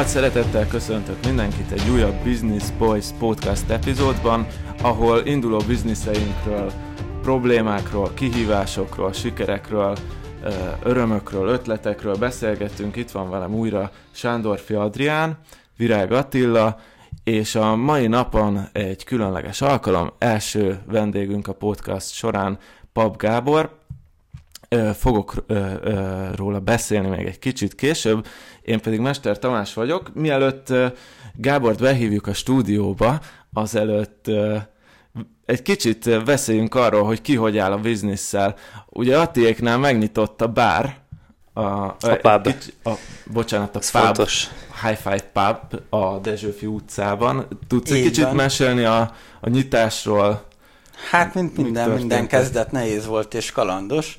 [0.00, 4.46] Nagy szeretettel köszöntök mindenkit egy újabb Business Boys podcast epizódban,
[4.82, 6.72] ahol induló bizniszeinkről,
[7.22, 9.96] problémákról, kihívásokról, sikerekről,
[10.82, 12.96] örömökről, ötletekről beszélgettünk.
[12.96, 15.38] Itt van velem újra Sándorfi Adrián,
[15.76, 16.78] Virág Attila,
[17.24, 22.58] és a mai napon egy különleges alkalom, első vendégünk a podcast során
[22.92, 23.78] Pap Gábor,
[24.94, 25.44] fogok
[26.34, 28.26] róla beszélni még egy kicsit később,
[28.62, 30.14] én pedig Mester Tamás vagyok.
[30.14, 30.72] Mielőtt
[31.34, 33.20] Gábort behívjuk a stúdióba,
[33.52, 34.30] azelőtt
[35.44, 38.54] egy kicsit beszéljünk arról, hogy ki hogy áll a bizniszsel.
[38.88, 40.98] Ugye Attiéknál megnyitott a bár,
[41.52, 42.42] a, a pub.
[42.42, 42.90] Kicsi, a,
[43.32, 44.48] bocsánat, a Ez pub, fontos.
[44.82, 47.46] Hi-Fi Pub a Dezsőfi utcában.
[47.66, 48.34] Tudsz egy kicsit van.
[48.34, 50.48] mesélni a, a nyitásról?
[51.10, 54.16] Hát, mint minden, minden kezdet nehéz volt és kalandos.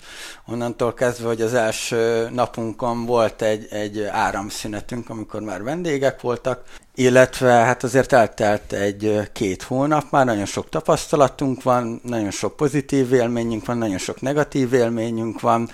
[0.48, 6.64] Onnantól kezdve, hogy az első napunkon volt egy, egy áramszünetünk, amikor már vendégek voltak,
[6.96, 13.66] illetve hát azért eltelt egy-két hónap, már nagyon sok tapasztalatunk van, nagyon sok pozitív élményünk
[13.66, 15.70] van, nagyon sok negatív élményünk van,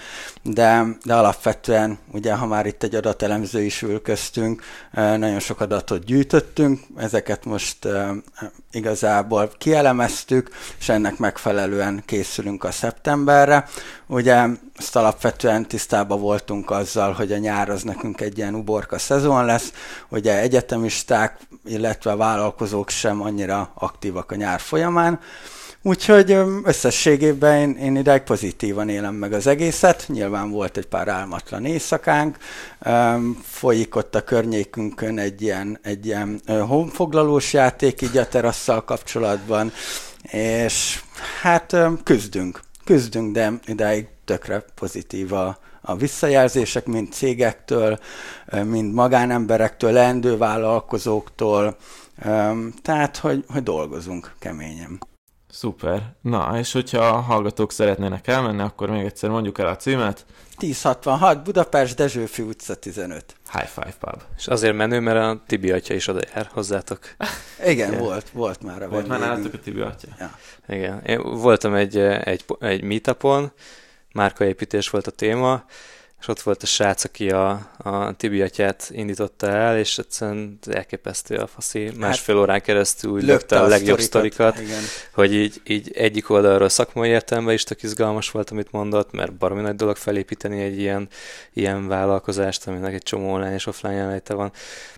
[0.54, 6.06] de, de alapvetően, ugye ha már itt egy adatelemző is ül köztünk, nagyon sok adatot
[6.06, 7.88] gyűjtöttünk, ezeket most
[8.72, 13.66] igazából kielemeztük, és ennek megfelelően készülünk a szeptemberre.
[14.08, 14.46] Ugye
[14.78, 19.72] ezt alapvetően tisztában voltunk azzal, hogy a nyár az nekünk egy ilyen uborka szezon lesz,
[20.10, 25.20] ugye egyetemisták, illetve vállalkozók sem annyira aktívak a nyár folyamán,
[25.82, 26.32] Úgyhogy
[26.64, 30.06] összességében én, én ideig pozitívan élem meg az egészet.
[30.08, 32.38] Nyilván volt egy pár álmatlan éjszakánk,
[33.42, 39.72] folyik ott a környékünkön egy ilyen, egy ilyen honfoglalós játék így a terasszal kapcsolatban,
[40.32, 41.02] és
[41.42, 48.00] hát küzdünk, küzdünk, de ideig tökre pozitív a, a visszajelzések, mind cégektől,
[48.64, 51.78] mind magánemberektől, leendő vállalkozóktól,
[52.82, 55.00] tehát, hogy, hogy dolgozunk keményen.
[55.50, 56.14] Szuper.
[56.22, 60.26] Na, és hogyha a hallgatók szeretnének elmenni, akkor még egyszer mondjuk el a címet.
[60.58, 63.36] 1066 Budapest Dezsőfi utca 15.
[63.52, 64.22] High Five Pub.
[64.38, 67.00] És azért menő, mert a Tibi atya is oda jár hozzátok.
[67.66, 68.00] Igen, Igen.
[68.00, 70.08] volt, volt már a Volt már nálatok a Tibi atya?
[70.20, 70.38] Ja.
[70.68, 71.02] Igen.
[71.06, 73.52] Én voltam egy, egy, egy meetupon,
[74.12, 75.66] márkaépítés volt a téma,
[76.20, 81.36] és ott volt a srác, aki a, a Tibi atyát indította el, és egyszerűen elképesztő
[81.36, 81.92] a faszi.
[81.98, 84.82] Másfél hát, órán keresztül úgy lökte a legjobb sztorikat, sztorikat
[85.14, 89.62] hogy így, így egyik oldalról szakmai értelemben is tök izgalmas volt, amit mondott, mert baromi
[89.62, 91.08] nagy dolog felépíteni egy ilyen,
[91.54, 94.52] ilyen vállalkozást, aminek egy csomó online és offline jelenléte van.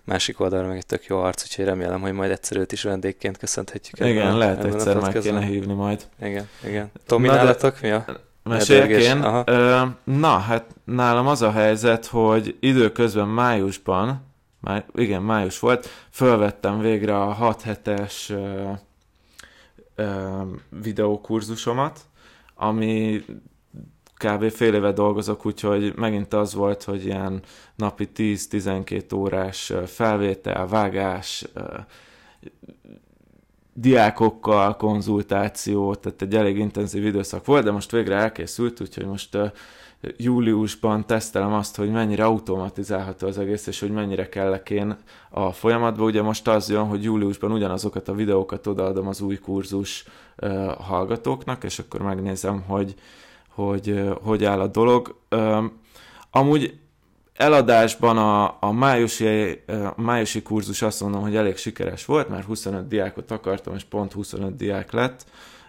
[0.04, 3.38] Másik oldalról meg egy tök jó arc, úgyhogy remélem, hogy majd egyszer őt is vendégként
[3.38, 4.08] köszönhetjük.
[4.08, 6.02] Igen, lehet egyszer meg kéne hívni majd.
[6.22, 6.92] Igen, igen.
[7.06, 9.22] Tomi, nálatok mi a Meséljek én?
[9.44, 14.24] Ö, na, hát nálam az a helyzet, hogy időközben májusban,
[14.60, 18.70] máj, igen, május volt, fölvettem végre a 6 hetes ö,
[19.94, 20.42] ö,
[20.82, 22.00] videókurzusomat,
[22.54, 23.24] ami
[24.24, 24.50] kb.
[24.50, 27.42] fél éve dolgozok, úgyhogy megint az volt, hogy ilyen
[27.76, 31.44] napi 10-12 órás felvétel, vágás,
[33.80, 39.38] diákokkal konzultáció, tehát egy elég intenzív időszak volt, de most végre elkészült, úgyhogy most
[40.16, 44.96] júliusban tesztelem azt, hogy mennyire automatizálható az egész, és hogy mennyire kellek én
[45.30, 46.04] a folyamatba.
[46.04, 50.04] Ugye most az jön, hogy júliusban ugyanazokat a videókat odaadom az új kurzus
[50.78, 52.94] hallgatóknak, és akkor megnézem, hogy
[53.54, 55.20] hogy, hogy áll a dolog.
[56.30, 56.78] Amúgy
[57.40, 59.62] eladásban a, a, májusi,
[59.96, 64.12] a májusi kurzus azt mondom, hogy elég sikeres volt, mert 25 diákot akartam, és pont
[64.12, 65.24] 25 diák lett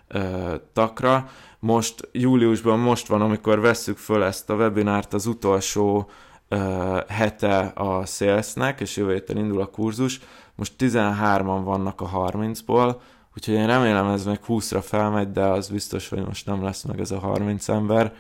[0.08, 1.30] ö, takra.
[1.60, 6.10] Most júliusban most van, amikor vesszük föl ezt a webinárt az utolsó
[6.48, 10.20] ö, hete a salesnek, és jövő héten indul a kurzus.
[10.56, 12.96] Most 13-an vannak a 30-ból,
[13.36, 17.00] úgyhogy én remélem ez meg 20-ra felmegy, de az biztos, hogy most nem lesz meg
[17.00, 18.14] ez a 30 ember.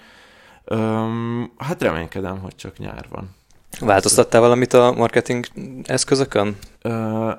[0.64, 3.40] Öm, hát reménykedem, hogy csak nyár van.
[3.80, 5.46] Változtattál valamit a marketing
[5.84, 6.58] eszközökön?
[6.82, 7.32] Ö,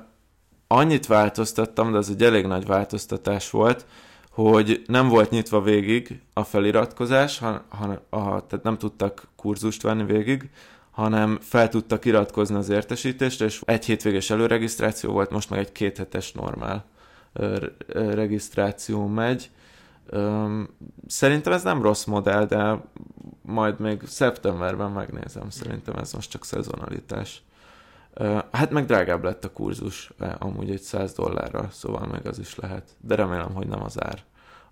[0.67, 3.85] annyit változtattam, de ez egy elég nagy változtatás volt,
[4.29, 10.03] hogy nem volt nyitva végig a feliratkozás, han, han, a, tehát nem tudtak kurzust venni
[10.03, 10.49] végig,
[10.91, 16.31] hanem fel tudtak iratkozni az értesítésre, és egy hétvégés előregisztráció volt, most meg egy kéthetes
[16.31, 16.85] normál
[17.93, 19.49] regisztráció megy.
[21.07, 22.81] Szerintem ez nem rossz modell, de
[23.41, 25.49] majd még szeptemberben megnézem.
[25.49, 27.43] Szerintem ez most csak szezonalitás.
[28.51, 32.89] Hát meg drágább lett a kurzus, amúgy egy 100 dollárra, szóval meg az is lehet.
[33.01, 34.23] De remélem, hogy nem az ár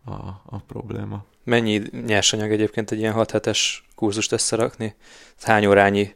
[0.05, 0.11] a,
[0.45, 1.23] a probléma.
[1.43, 4.95] Mennyi nyersanyag egyébként egy ilyen 6 hetes kurzust összerakni?
[5.41, 6.15] Hány órányi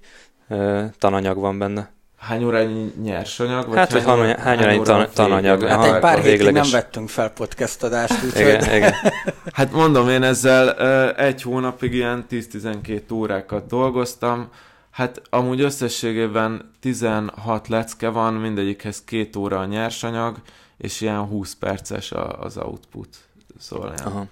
[0.50, 1.94] uh, tananyag van benne?
[2.26, 3.68] Hány órányi nyersanyag?
[3.68, 5.64] Vagy hát, hogy hány, hány, hány órányi tan, tananyag?
[5.64, 8.42] Hát egy pár hétig nem vettünk fel podcast adást, úgyhogy...
[8.42, 8.94] Igen, igen.
[9.54, 10.74] hát mondom, én ezzel
[11.14, 14.50] egy hónapig ilyen 10-12 órákat dolgoztam,
[14.96, 20.38] Hát amúgy összességében 16 lecke van, mindegyikhez két óra a nyersanyag,
[20.78, 23.18] és ilyen 20 perces az output.
[23.60, 24.28] Szóval ilyen.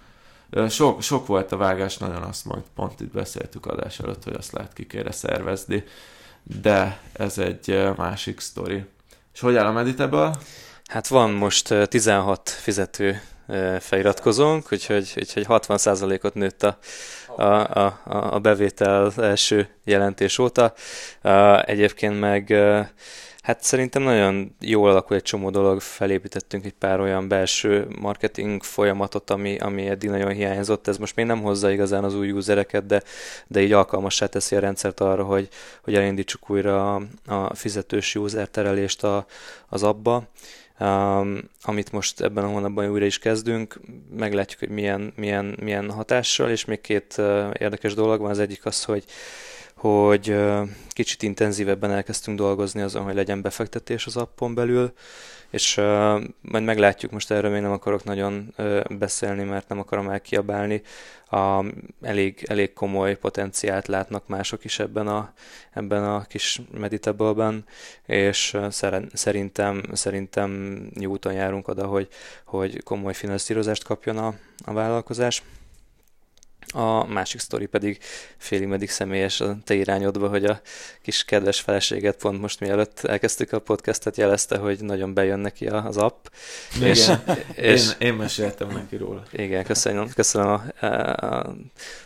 [0.52, 0.70] Aha.
[0.70, 4.52] Sok, sok volt a vágás, nagyon azt majd pont itt beszéltük adás előtt, hogy azt
[4.52, 5.84] lehet ki kéne szervezni,
[6.44, 8.86] de ez egy másik sztori.
[9.34, 10.32] És hogy áll a Meditable?
[10.86, 13.22] Hát van most 16 fizető
[13.80, 16.78] feliratkozónk, úgyhogy, úgyhogy 60%-ot nőtt a,
[17.36, 20.74] a, a, a bevétel első jelentés óta.
[21.66, 22.54] Egyébként meg
[23.44, 29.30] Hát szerintem nagyon jól alakul egy csomó dolog, felépítettünk egy pár olyan belső marketing folyamatot,
[29.30, 30.88] ami, ami eddig nagyon hiányzott.
[30.88, 33.02] Ez most még nem hozza igazán az új usereket, de,
[33.48, 35.48] de így alkalmassá teszi a rendszert arra, hogy,
[35.84, 39.26] hogy elindítsuk újra a, a fizetős user terelést a,
[39.68, 40.28] az abba
[40.80, 43.80] um, amit most ebben a hónapban újra is kezdünk.
[44.16, 48.30] Meglátjuk, hogy milyen, milyen, milyen hatással, és még két uh, érdekes dolog van.
[48.30, 49.04] Az egyik az, hogy
[49.84, 50.36] hogy
[50.90, 54.94] kicsit intenzívebben elkezdtünk dolgozni azon, hogy legyen befektetés az appon belül,
[55.50, 55.84] és uh,
[56.42, 58.54] majd meglátjuk, most erről még nem akarok nagyon
[58.90, 60.82] beszélni, mert nem akarom elkiabálni.
[61.30, 61.66] A,
[62.02, 65.34] elég, elég komoly potenciált látnak mások is ebben a,
[65.74, 67.54] ebben a kis meditable
[68.06, 68.58] és
[69.14, 72.08] szerintem, szerintem jó úton járunk oda, hogy,
[72.46, 74.34] hogy komoly finanszírozást kapjon a,
[74.66, 75.44] a vállalkozás.
[76.68, 77.98] A másik sztori pedig
[78.38, 80.62] félig meddig személyes a te irányodba, hogy a
[81.02, 85.98] kis kedves feleséget pont most mielőtt elkezdtük a podcastet jelezte, hogy nagyon bejön neki az
[85.98, 86.26] app.
[86.76, 87.12] Igen, és,
[87.56, 89.24] és, én, én meséltem neki róla.
[89.32, 90.86] Igen, köszönöm, köszönöm a,
[91.26, 91.56] a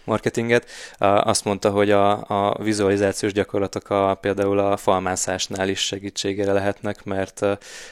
[0.03, 0.69] marketinget.
[0.97, 7.39] Azt mondta, hogy a, a vizualizációs gyakorlatok a, például a falmászásnál is segítségére lehetnek, mert,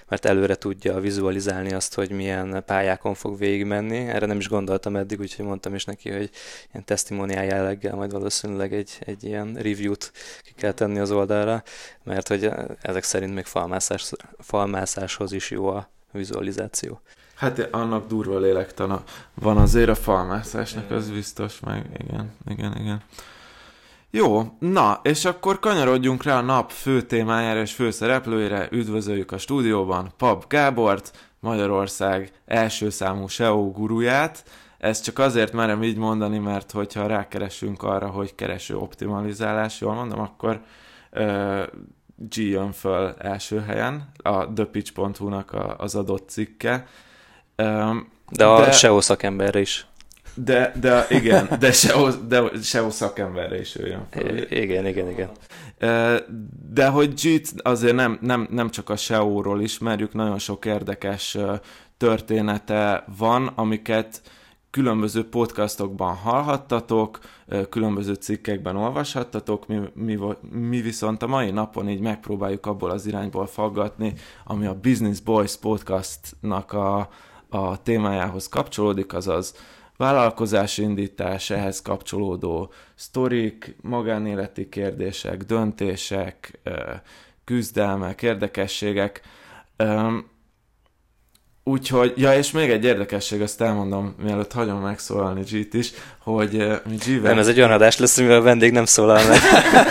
[0.08, 3.98] mert előre tudja vizualizálni azt, hogy milyen pályákon fog végigmenni.
[3.98, 6.30] Erre nem is gondoltam eddig, úgyhogy mondtam is neki, hogy
[6.72, 10.12] ilyen testimoniál jelleggel majd valószínűleg egy, egy ilyen review-t
[10.42, 11.64] ki kell tenni az oldalra,
[12.04, 17.02] mert hogy ezek szerint még falmászás, falmászáshoz is jó a vizualizáció.
[17.36, 19.04] Hát annak durva lélektana
[19.34, 23.02] van azért a falmászásnak, az biztos, meg igen, igen, igen.
[24.10, 28.68] Jó, na, és akkor kanyarodjunk rá a nap fő témájára és főszereplőire.
[28.72, 34.44] Üdvözöljük a stúdióban Pap Gábort, Magyarország első számú SEO guruját,
[34.86, 40.20] ezt csak azért merem így mondani, mert hogyha rákeresünk arra, hogy kereső optimalizálás, jól mondom,
[40.20, 40.62] akkor
[41.12, 41.64] uh,
[42.16, 46.88] G jön föl első helyen, a thepitch.hu-nak a, az adott cikke.
[47.58, 49.88] Um, de a de, SEO szakemberre is.
[50.34, 54.38] De, de igen, de SEO, de SEO szakemberre is ő jön föl.
[54.52, 55.30] Igen, igen, igen.
[56.74, 61.38] De hogy g azért nem, nem, nem csak a SEO-ról ismerjük, nagyon sok érdekes
[61.98, 64.22] története van, amiket
[64.76, 67.20] különböző podcastokban hallhattatok,
[67.70, 70.18] különböző cikkekben olvashattatok, mi, mi,
[70.52, 74.14] mi viszont a mai napon így megpróbáljuk abból az irányból faggatni,
[74.44, 77.10] ami a Business Boys podcastnak a,
[77.50, 79.56] a témájához kapcsolódik, azaz
[79.98, 86.60] vállalkozás indítás, ehhez kapcsolódó sztorik, magánéleti kérdések, döntések,
[87.44, 89.22] küzdelmek, érdekességek.
[91.68, 96.76] Úgyhogy, ja, és még egy érdekesség, azt elmondom, mielőtt hagyom megszólalni G-t is, hogy uh,
[96.90, 99.40] mi g Nem, ez egy olyan adás lesz, amivel a vendég nem szólal meg.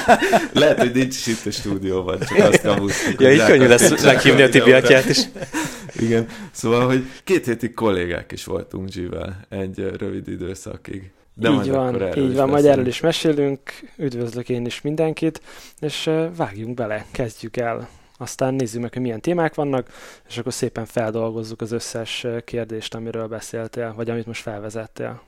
[0.63, 3.21] Lehet, hogy nincs is itt a stúdióban, csak azt kamusztik.
[3.21, 5.19] Ja, így könnyű lesz meghívni a Tibi atyát is.
[6.07, 11.11] Igen, szóval, hogy két hétig kollégák is voltunk G-vel egy rövid időszakig.
[11.35, 13.61] De így van, így van, majd erről is mesélünk,
[13.97, 15.41] üdvözlök én is mindenkit,
[15.81, 17.89] és vágjunk bele, kezdjük el
[18.19, 19.89] aztán nézzük meg, hogy milyen témák vannak,
[20.29, 25.23] és akkor szépen feldolgozzuk az összes kérdést, amiről beszéltél, vagy amit most felvezettél.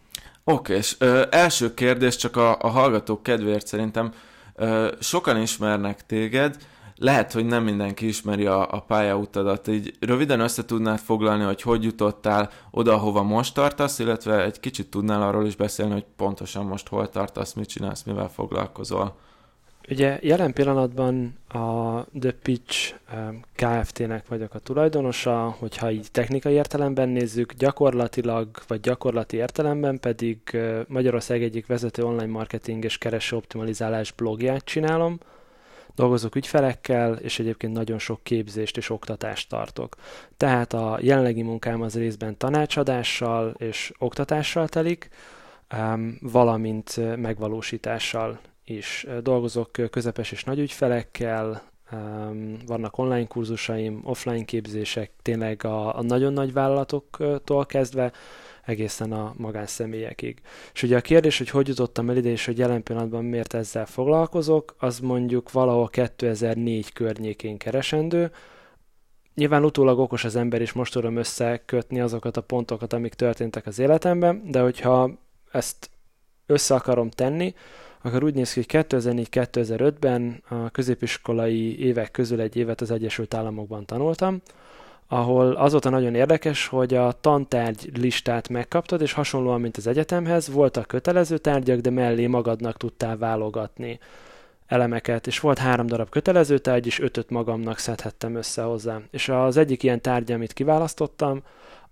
[0.44, 4.12] Oké, és ö, első kérdés csak a, a hallgatók kedvéért szerintem
[4.54, 6.56] ö, sokan ismernek téged,
[6.98, 11.84] lehet, hogy nem mindenki ismeri a, a pályautadat, így röviden össze tudnád foglalni, hogy hogy
[11.84, 16.88] jutottál oda, hova most tartasz, illetve egy kicsit tudnál arról is beszélni, hogy pontosan most
[16.88, 19.16] hol tartasz, mit csinálsz, mivel foglalkozol.
[19.90, 22.94] Ugye jelen pillanatban a The Pitch
[23.54, 30.38] Kft-nek vagyok a tulajdonosa, hogyha így technikai értelemben nézzük, gyakorlatilag, vagy gyakorlati értelemben pedig
[30.88, 35.18] Magyarország egyik vezető online marketing és kereső optimalizálás blogját csinálom.
[35.94, 39.96] dolgozok ügyfelekkel, és egyébként nagyon sok képzést és oktatást tartok.
[40.36, 45.08] Tehát a jelenlegi munkám az részben tanácsadással és oktatással telik,
[46.20, 48.38] valamint megvalósítással
[48.70, 49.06] is.
[49.22, 51.62] Dolgozok közepes és nagy ügyfelekkel,
[52.66, 58.12] vannak online kurzusaim, offline képzések, tényleg a, a nagyon nagy vállalatoktól kezdve,
[58.64, 60.40] egészen a magánszemélyekig.
[60.72, 63.86] És ugye a kérdés, hogy hogy jutottam el ide, és hogy jelen pillanatban miért ezzel
[63.86, 68.30] foglalkozok, az mondjuk valahol 2004 környékén keresendő.
[69.34, 73.78] Nyilván utólag okos az ember, és most tudom összekötni azokat a pontokat, amik történtek az
[73.78, 75.10] életemben, de hogyha
[75.52, 75.90] ezt
[76.46, 77.54] össze akarom tenni,
[78.02, 83.86] akkor úgy néz ki, hogy 2004-2005-ben a középiskolai évek közül egy évet az Egyesült Államokban
[83.86, 84.40] tanultam,
[85.08, 89.86] ahol az volt a nagyon érdekes, hogy a tantárgy listát megkaptad, és hasonlóan, mint az
[89.86, 93.98] egyetemhez, voltak kötelező tárgyak, de mellé magadnak tudtál válogatni
[94.66, 99.00] elemeket, és volt három darab kötelező tárgy, és ötöt magamnak szedhettem össze hozzá.
[99.10, 101.42] És az egyik ilyen tárgy, amit kiválasztottam,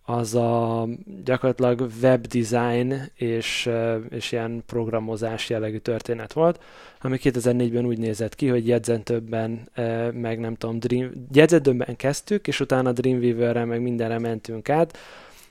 [0.06, 0.86] az a
[1.24, 3.70] gyakorlatilag webdesign és,
[4.10, 6.60] és ilyen programozás jellegű történet volt,
[7.00, 9.68] ami 2004-ben úgy nézett ki, hogy jegyzetőbben,
[10.12, 14.98] meg nem tudom, Dream, jegyzetőbben kezdtük, és utána Dreamweaver-re meg mindenre mentünk át,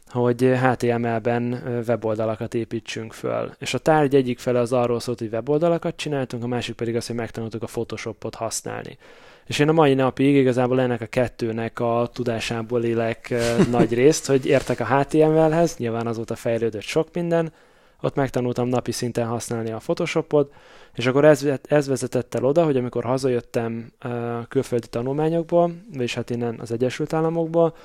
[0.08, 3.52] hogy HTML-ben weboldalakat építsünk föl.
[3.60, 7.08] És a tárgy egyik fele az arról szólt, hogy weboldalakat csináltunk, a másik pedig az,
[7.08, 8.98] hogy megtanultuk a Photoshopot használni.
[9.46, 13.34] És én a mai napig igazából ennek a kettőnek a tudásából élek
[13.70, 17.54] nagy részt, hogy értek a HTML-hez, nyilván azóta fejlődött sok minden,
[18.02, 20.54] ott megtanultam napi szinten használni a Photoshopot,
[20.94, 24.12] és akkor ez, ez vezetett el oda, hogy amikor hazajöttem uh,
[24.48, 27.76] külföldi tanulmányokból, vagyis hát innen az Egyesült Államokból,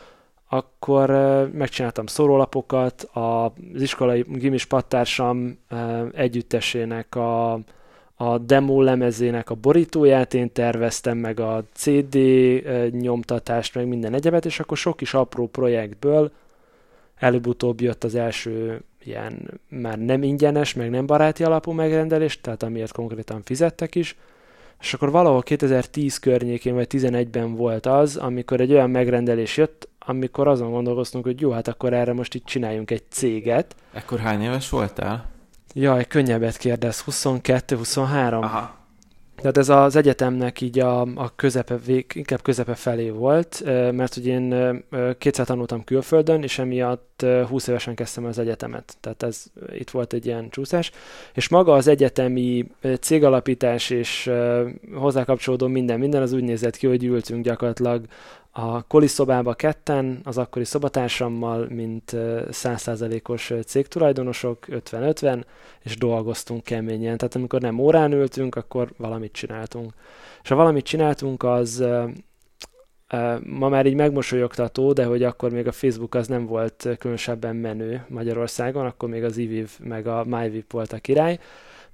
[0.49, 7.61] akkor uh, megcsináltam szórólapokat, az iskolai gimis pattársam uh, együttesének a
[8.21, 12.19] a demo lemezének a borítóját én terveztem, meg a CD
[12.91, 16.31] nyomtatást, meg minden egyebet, és akkor sok kis apró projektből
[17.19, 22.93] előbb-utóbb jött az első ilyen már nem ingyenes, meg nem baráti alapú megrendelés, tehát amiért
[22.93, 24.17] konkrétan fizettek is,
[24.81, 30.49] és akkor valahol 2010 környékén vagy 11-ben volt az, amikor egy olyan megrendelés jött, amikor
[30.49, 33.75] azon gondolkoztunk, hogy jó, hát akkor erre most itt csináljunk egy céget.
[33.93, 35.29] Ekkor hány éves voltál?
[35.81, 38.43] Jaj, könnyebbet kérdez, 22-23.
[38.43, 38.77] Aha.
[39.37, 44.27] Tehát ez az egyetemnek így a, a közepe, vég, inkább közepe felé volt, mert hogy
[44.27, 44.55] én
[45.19, 48.97] kétszer tanultam külföldön, és emiatt 20 évesen kezdtem az egyetemet.
[49.01, 50.91] Tehát ez itt volt egy ilyen csúszás.
[51.35, 52.71] És maga az egyetemi
[53.01, 54.31] cégalapítás és
[54.95, 58.05] hozzá kapcsolódó minden, minden az úgy nézett ki, hogy ültünk gyakorlatilag
[58.61, 62.17] a koliszobába ketten, az akkori szobatársammal, mint
[62.51, 65.45] százszázalékos cégtulajdonosok, 50-50,
[65.83, 67.17] és dolgoztunk keményen.
[67.17, 69.93] Tehát amikor nem órán ültünk, akkor valamit csináltunk.
[70.43, 71.85] És ha valamit csináltunk, az
[73.43, 78.05] ma már így megmosolyogtató, de hogy akkor még a Facebook az nem volt különösebben menő
[78.09, 81.39] Magyarországon, akkor még az iViv meg a MyVip volt a király,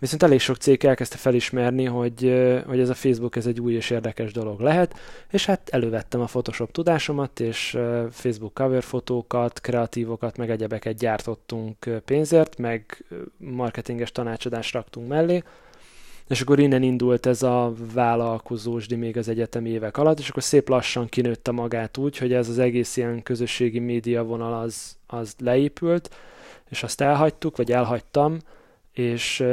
[0.04, 2.20] Viszont elég sok cég elkezdte felismerni, hogy,
[2.66, 4.99] hogy ez a Facebook ez egy új és érdekes dolog lehet,
[5.30, 7.78] és hát elővettem a Photoshop tudásomat, és
[8.11, 13.04] Facebook cover fotókat, kreatívokat, meg egyebeket gyártottunk pénzért, meg
[13.37, 15.42] marketinges tanácsadást raktunk mellé,
[16.28, 20.68] és akkor innen indult ez a vállalkozósdi még az egyetemi évek alatt, és akkor szép
[20.68, 26.14] lassan kinőtte magát úgy, hogy ez az egész ilyen közösségi média vonal az, az leépült,
[26.68, 28.38] és azt elhagytuk, vagy elhagytam,
[28.94, 29.44] és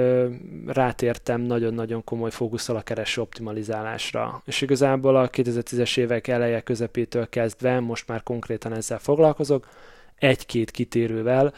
[0.65, 4.41] rátértem nagyon-nagyon komoly fókusszal a kereső optimalizálásra.
[4.45, 9.67] És igazából a 2010-es évek eleje közepétől kezdve most már konkrétan ezzel foglalkozok,
[10.15, 11.53] egy-két kitérővel,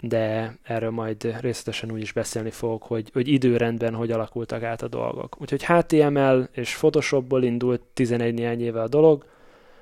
[0.00, 4.88] de erről majd részletesen úgy is beszélni fogok, hogy, hogy időrendben hogy alakultak át a
[4.88, 5.36] dolgok.
[5.40, 9.24] Úgyhogy HTML és Photoshopból indult 11 néhány éve a dolog,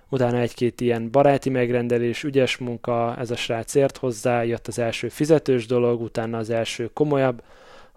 [0.09, 5.09] utána egy-két ilyen baráti megrendelés, ügyes munka, ez a srác ért hozzá, jött az első
[5.09, 7.43] fizetős dolog, utána az első komolyabb,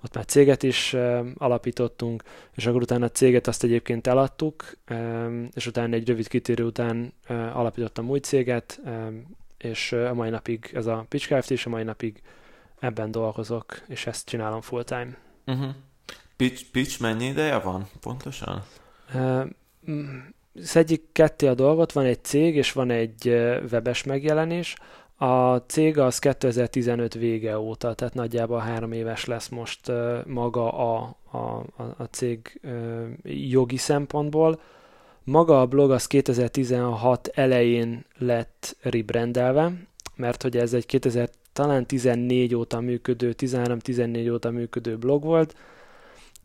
[0.04, 0.96] ott már céget is
[1.38, 2.24] alapítottunk,
[2.56, 4.78] és akkor utána a céget azt egyébként eladtuk,
[5.54, 7.14] és utána egy rövid kitérő után
[7.54, 8.82] alapítottam új céget,
[9.58, 11.52] és a mai napig ez a Pitch Kft.
[11.52, 12.22] és a mai napig
[12.80, 15.18] ebben dolgozok, és ezt csinálom full time.
[15.46, 15.70] Uh-huh.
[16.36, 18.64] Pitch, pitch mennyi ideje van pontosan?
[20.56, 23.28] Szedjük ketté a dolgot, van egy cég, és van egy
[23.72, 24.76] webes megjelenés.
[25.16, 29.92] A cég az 2015 vége óta, tehát nagyjából három éves lesz most
[30.26, 31.38] maga a, a,
[31.98, 32.62] a cég
[33.24, 34.60] jogi szempontból.
[35.24, 39.72] Maga a blog az 2016 elején lett rebrandelve,
[40.16, 45.56] mert hogy ez egy 2000, talán 14 óta működő, 13-14 óta működő blog volt,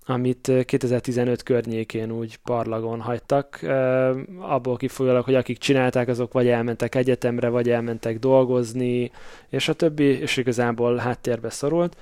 [0.07, 3.61] amit 2015 környékén úgy parlagon hagytak,
[4.39, 9.11] abból kifolyólag, hogy akik csinálták, azok vagy elmentek egyetemre, vagy elmentek dolgozni,
[9.49, 11.97] és a többi, és igazából háttérbe szorult.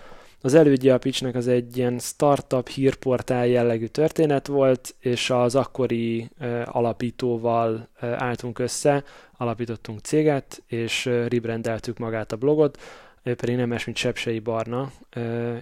[0.45, 6.31] Az elődje a pitchnek az egy ilyen startup hírportál jellegű történet volt, és az akkori
[6.65, 9.05] alapítóval álltunk össze,
[9.37, 12.79] alapítottunk céget, és rebrandeltük magát a blogot,
[13.23, 14.93] ő pedig nem más, mint Sepsei Barna,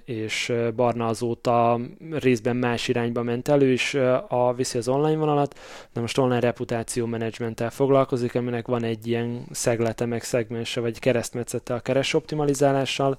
[0.05, 3.95] és Barna azóta részben más irányba ment elő, és
[4.29, 5.59] a, viszi az online vonalat,
[5.93, 11.75] de most online reputáció menedzsmenttel foglalkozik, aminek van egy ilyen szeglete, meg szegmense, vagy keresztmetszete
[11.75, 13.19] a keres optimalizálással,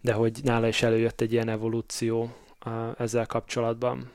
[0.00, 2.34] de hogy nála is előjött egy ilyen evolúció
[2.98, 4.10] ezzel kapcsolatban.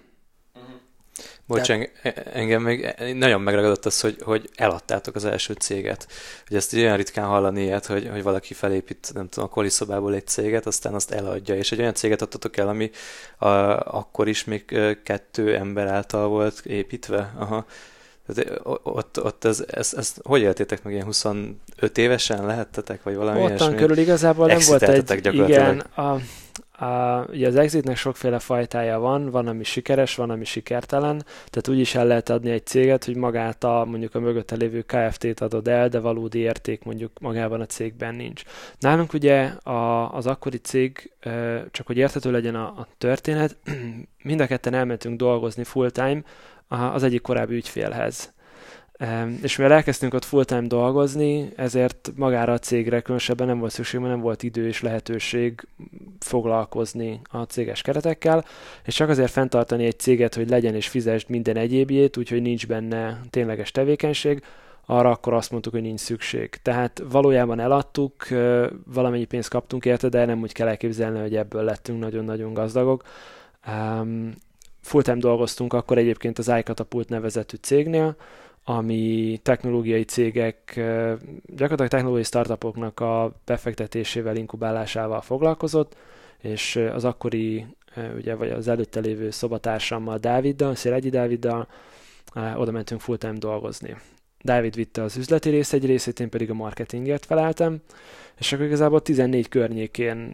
[1.46, 1.92] Bocs, De...
[2.34, 6.08] engem még nagyon megragadott az, hogy, hogy eladtátok az első céget.
[6.48, 10.28] Hogy ezt olyan ritkán hallani ilyet, hogy, hogy valaki felépít, nem tudom, a koliszobából egy
[10.28, 12.92] céget, aztán azt eladja, és egy olyan céget adtatok el, ami
[13.38, 13.48] a,
[13.98, 14.66] akkor is még
[15.04, 17.34] kettő ember által volt építve.
[17.38, 17.66] Aha.
[18.34, 21.58] Tehát ott, ott ez, ez, ez, hogy éltétek meg ilyen 25
[21.96, 23.76] évesen lehettetek, vagy valami Ottan ilyesmi?
[23.76, 26.20] körül igazából nem volt egy, igen, a,
[26.78, 31.80] a, ugye az exitnek sokféle fajtája van, van, ami sikeres, van, ami sikertelen, tehát úgy
[31.80, 35.68] is el lehet adni egy céget, hogy magát a mondjuk a mögötte lévő KFT-t adod
[35.68, 38.44] el, de valódi érték mondjuk magában a cégben nincs.
[38.80, 41.12] Nálunk ugye a, az akkori cég,
[41.72, 43.58] csak hogy érthető legyen a, a történet,
[44.24, 46.22] mind a ketten elmentünk dolgozni full-time
[46.68, 48.36] az egyik korábbi ügyfélhez.
[49.42, 54.12] És mivel elkezdtünk ott full-time dolgozni, ezért magára a cégre különösebben nem volt szükség, mert
[54.12, 55.68] nem volt idő és lehetőség
[56.20, 58.46] foglalkozni a céges keretekkel,
[58.86, 63.22] és csak azért fenntartani egy céget, hogy legyen és fizesd minden egyébjét, úgyhogy nincs benne
[63.30, 64.44] tényleges tevékenység,
[64.86, 66.50] arra akkor azt mondtuk, hogy nincs szükség.
[66.62, 68.28] Tehát valójában eladtuk,
[68.94, 73.04] valamennyi pénzt kaptunk érte, de nem úgy kell elképzelni, hogy ebből lettünk nagyon-nagyon gazdagok.
[74.82, 78.16] Full-time dolgoztunk akkor egyébként az iCatapult nevezetű cégnél,
[78.70, 80.74] ami technológiai cégek,
[81.46, 85.96] gyakorlatilag technológiai startupoknak a befektetésével, inkubálásával foglalkozott,
[86.38, 87.66] és az akkori,
[88.16, 91.68] ugye, vagy az előtte lévő szobatársammal, Dáviddal, Szélegyi Dáviddal
[92.56, 93.96] oda mentünk full-time dolgozni.
[94.42, 97.82] Dávid vitte az üzleti rész egy részét, én pedig a marketingért feleltem,
[98.38, 100.34] és akkor igazából 14 környékén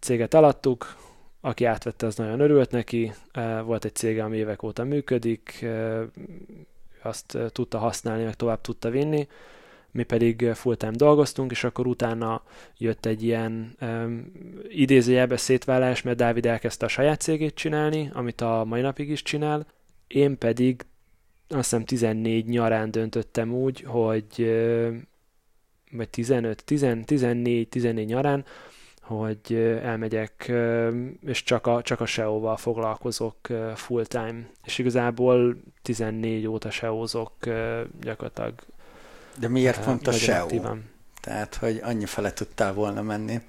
[0.00, 0.96] céget eladtuk,
[1.40, 3.12] aki átvette, az nagyon örült neki,
[3.64, 5.66] volt egy cége, ami évek óta működik,
[7.04, 9.28] azt tudta használni, meg tovább tudta vinni,
[9.90, 12.42] mi pedig full-time dolgoztunk, és akkor utána
[12.78, 14.32] jött egy ilyen um,
[14.68, 19.66] idézőjelbe szétválás, mert Dávid elkezdte a saját cégét csinálni, amit a mai napig is csinál,
[20.06, 20.86] én pedig
[21.48, 24.52] azt hiszem 14 nyarán döntöttem úgy, hogy
[25.90, 28.44] vagy 15, 10, 14, 14 nyarán,
[29.04, 30.52] hogy elmegyek,
[31.26, 33.36] és csak a, csak a SEO-val foglalkozok
[33.74, 34.46] full-time.
[34.64, 37.32] És igazából 14 óta SEO-zok
[38.00, 38.54] gyakorlatilag.
[39.38, 40.42] De miért pont a SEO?
[40.42, 40.90] Aktívan.
[41.20, 43.40] Tehát, hogy annyi fele tudtál volna menni.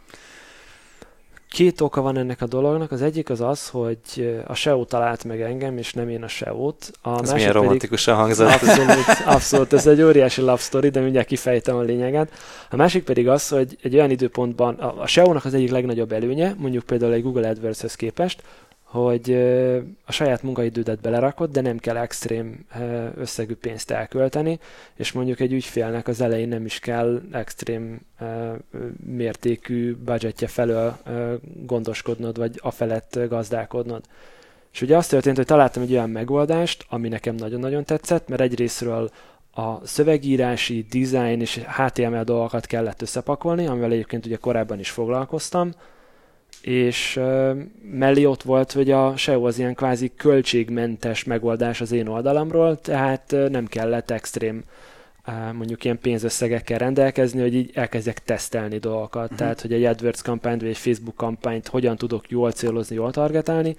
[1.50, 2.92] Két oka van ennek a dolognak.
[2.92, 4.00] Az egyik az az, hogy
[4.48, 6.92] a SEO talált meg engem, és nem én a SEO-t.
[7.02, 8.50] A ez milyen romantikusan hangzott.
[8.50, 12.32] Abszolút, abszolút, ez egy óriási love story, de mindjárt kifejtem a lényeget.
[12.70, 16.84] A másik pedig az, hogy egy olyan időpontban a SEO-nak az egyik legnagyobb előnye, mondjuk
[16.84, 18.44] például egy Google AdWords-hez képest,
[18.96, 19.32] hogy
[20.06, 22.66] a saját munkaidődet belerakod, de nem kell extrém
[23.16, 24.60] összegű pénzt elkölteni,
[24.96, 28.02] és mondjuk egy ügyfélnek az elején nem is kell extrém
[29.06, 30.98] mértékű budgetje felől
[31.66, 34.04] gondoskodnod, vagy a felett gazdálkodnod.
[34.74, 39.10] És ugye azt történt, hogy találtam egy olyan megoldást, ami nekem nagyon-nagyon tetszett, mert egyrésztről
[39.54, 45.72] a szövegírási, design és HTML dolgokat kellett összepakolni, amivel egyébként ugye korábban is foglalkoztam,
[46.66, 47.58] és uh,
[47.92, 53.32] mellé ott volt, hogy a SEO az ilyen kvázi költségmentes megoldás az én oldalamról, tehát
[53.32, 54.64] uh, nem kellett extrém
[55.28, 59.24] uh, mondjuk ilyen pénzösszegekkel rendelkezni, hogy így elkezdjek tesztelni dolgokat.
[59.24, 59.38] Uh-huh.
[59.38, 63.76] Tehát, hogy egy AdWords kampányt vagy egy Facebook kampányt hogyan tudok jól célozni, jól targetálni,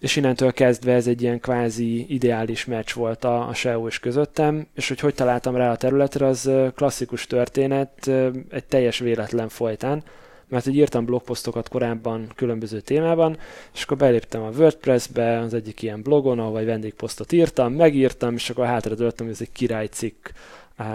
[0.00, 4.66] és innentől kezdve ez egy ilyen kvázi ideális meccs volt a, a SEO és közöttem,
[4.74, 8.10] és hogy hogy találtam rá a területre, az klasszikus történet,
[8.50, 10.02] egy teljes véletlen folytán
[10.50, 13.38] mert hogy írtam blogposztokat korábban különböző témában,
[13.74, 18.50] és akkor beléptem a WordPress-be, az egyik ilyen blogon, ahol egy vendégposztot írtam, megírtam, és
[18.50, 18.94] akkor hátra
[19.26, 20.28] hogy ez egy királycikk,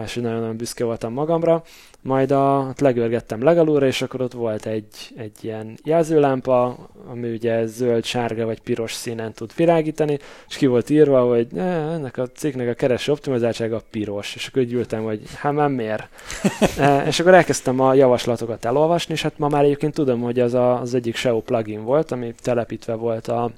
[0.04, 1.63] és nagyon-nagyon büszke voltam magamra.
[2.02, 8.04] Majd a, legörgettem legalúra, és akkor ott volt egy, egy ilyen jelzőlámpa, ami ugye zöld,
[8.04, 12.69] sárga vagy piros színen tud virágítani, és ki volt írva, hogy ne, ennek a cikknek
[12.69, 16.10] a kereső optimalizáltsága piros, és akkor úgy ültem, hogy hát már miért?
[16.78, 20.54] e, és akkor elkezdtem a javaslatokat elolvasni, és hát ma már egyébként tudom, hogy az
[20.54, 23.52] a, az egyik SEO plugin volt, ami telepítve volt a,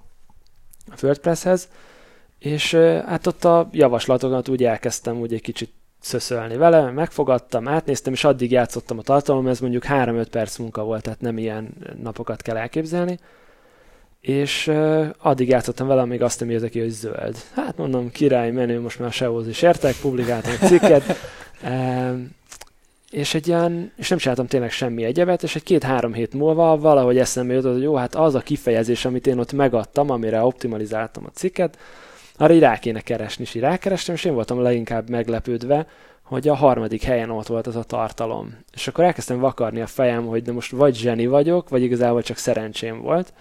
[1.01, 1.69] WordPresshez,
[2.39, 2.73] és
[3.05, 8.51] hát ott a javaslatokat úgy elkezdtem úgy egy kicsit szöszölni vele, megfogadtam, átnéztem, és addig
[8.51, 11.69] játszottam a tartalom, ez mondjuk 3-5 perc munka volt, tehát nem ilyen
[12.01, 13.19] napokat kell elképzelni.
[14.21, 17.37] És uh, addig játszottam vele, amíg azt nem írta ki, hogy zöld.
[17.53, 21.03] Hát mondom, király, menő, most már sehoz is értek, publikáltam a cikket.
[21.63, 22.19] Uh,
[23.11, 27.17] és egy ilyen, és nem csináltam tényleg semmi egyebet, és egy két-három hét múlva valahogy
[27.17, 31.31] eszembe jutott, hogy jó, hát az a kifejezés, amit én ott megadtam, amire optimalizáltam a
[31.33, 31.77] cikket,
[32.37, 35.87] arra így rá kéne keresni, és így rákerestem, és én voltam leginkább meglepődve,
[36.21, 38.57] hogy a harmadik helyen ott volt az a tartalom.
[38.73, 42.37] És akkor elkezdtem vakarni a fejem, hogy de most vagy zseni vagyok, vagy igazából csak
[42.37, 43.33] szerencsém volt.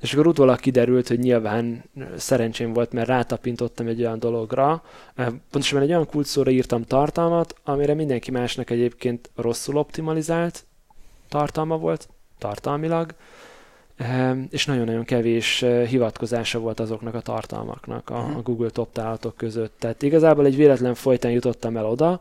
[0.00, 1.84] És akkor utólag kiderült, hogy nyilván
[2.16, 4.82] szerencsém volt, mert rátapintottam egy olyan dologra,
[5.50, 10.64] pontosan egy olyan kulcsszóra írtam tartalmat, amire mindenki másnak egyébként rosszul optimalizált
[11.28, 13.14] tartalma volt, tartalmilag,
[14.50, 19.74] és nagyon-nagyon kevés hivatkozása volt azoknak a tartalmaknak a, a Google top találatok között.
[19.78, 22.20] Tehát igazából egy véletlen folytán jutottam el oda,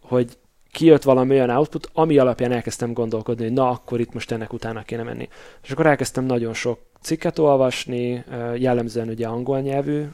[0.00, 0.36] hogy
[0.70, 4.82] kijött valami olyan output, ami alapján elkezdtem gondolkodni, hogy na, akkor itt most ennek utána
[4.82, 5.28] kéne menni.
[5.62, 8.24] És akkor elkezdtem nagyon sok cikket olvasni,
[8.56, 10.04] jellemzően ugye angol nyelvű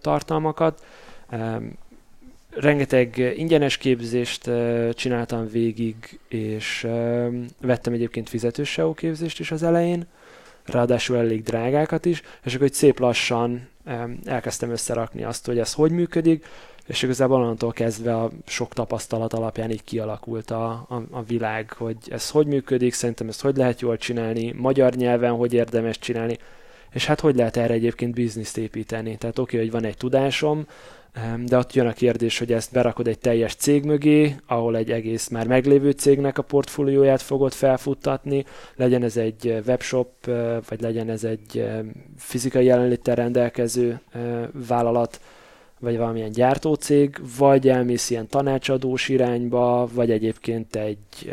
[0.00, 0.84] tartalmakat,
[2.50, 4.50] rengeteg ingyenes képzést
[4.92, 6.86] csináltam végig, és
[7.60, 10.06] vettem egyébként fizetős SEO képzést is az elején,
[10.66, 13.68] ráadásul elég drágákat is, és akkor egy szép lassan
[14.24, 16.46] elkezdtem összerakni azt, hogy ez hogy működik,
[16.86, 21.96] és igazából onnantól kezdve a sok tapasztalat alapján így kialakult a, a, a világ, hogy
[22.08, 26.38] ez hogy működik, szerintem ezt hogy lehet jól csinálni, magyar nyelven hogy érdemes csinálni,
[26.92, 29.16] és hát hogy lehet erre egyébként bizniszt építeni.
[29.16, 30.66] Tehát oké, okay, hogy van egy tudásom,
[31.44, 35.28] de ott jön a kérdés, hogy ezt berakod egy teljes cég mögé, ahol egy egész
[35.28, 38.44] már meglévő cégnek a portfólióját fogod felfuttatni,
[38.76, 40.08] legyen ez egy webshop,
[40.68, 41.64] vagy legyen ez egy
[42.16, 44.00] fizikai jelenléttel rendelkező
[44.68, 45.20] vállalat,
[45.80, 51.32] vagy valamilyen gyártócég, vagy elmész ilyen tanácsadós irányba, vagy egyébként egy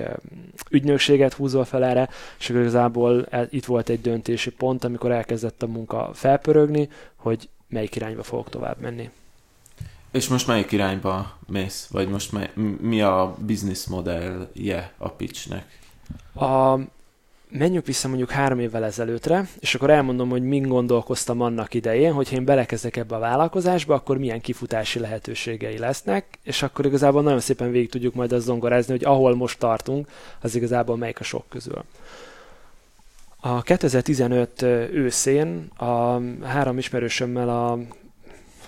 [0.70, 6.10] ügynökséget húzol fel erre, és igazából itt volt egy döntési pont, amikor elkezdett a munka
[6.14, 9.10] felpörögni, hogy melyik irányba fogok tovább menni.
[10.12, 11.88] És most melyik irányba mész?
[11.92, 15.80] Vagy most mely, mi a business modellje a pitchnek?
[16.34, 16.78] A,
[17.50, 22.34] menjünk vissza mondjuk három évvel ezelőttre, és akkor elmondom, hogy min gondolkoztam annak idején, hogy
[22.34, 27.72] én belekezdek ebbe a vállalkozásba, akkor milyen kifutási lehetőségei lesznek, és akkor igazából nagyon szépen
[27.72, 30.08] végig tudjuk majd azt zongorázni, hogy ahol most tartunk,
[30.42, 31.84] az igazából melyik a sok közül.
[33.40, 37.80] A 2015 őszén a három ismerősömmel a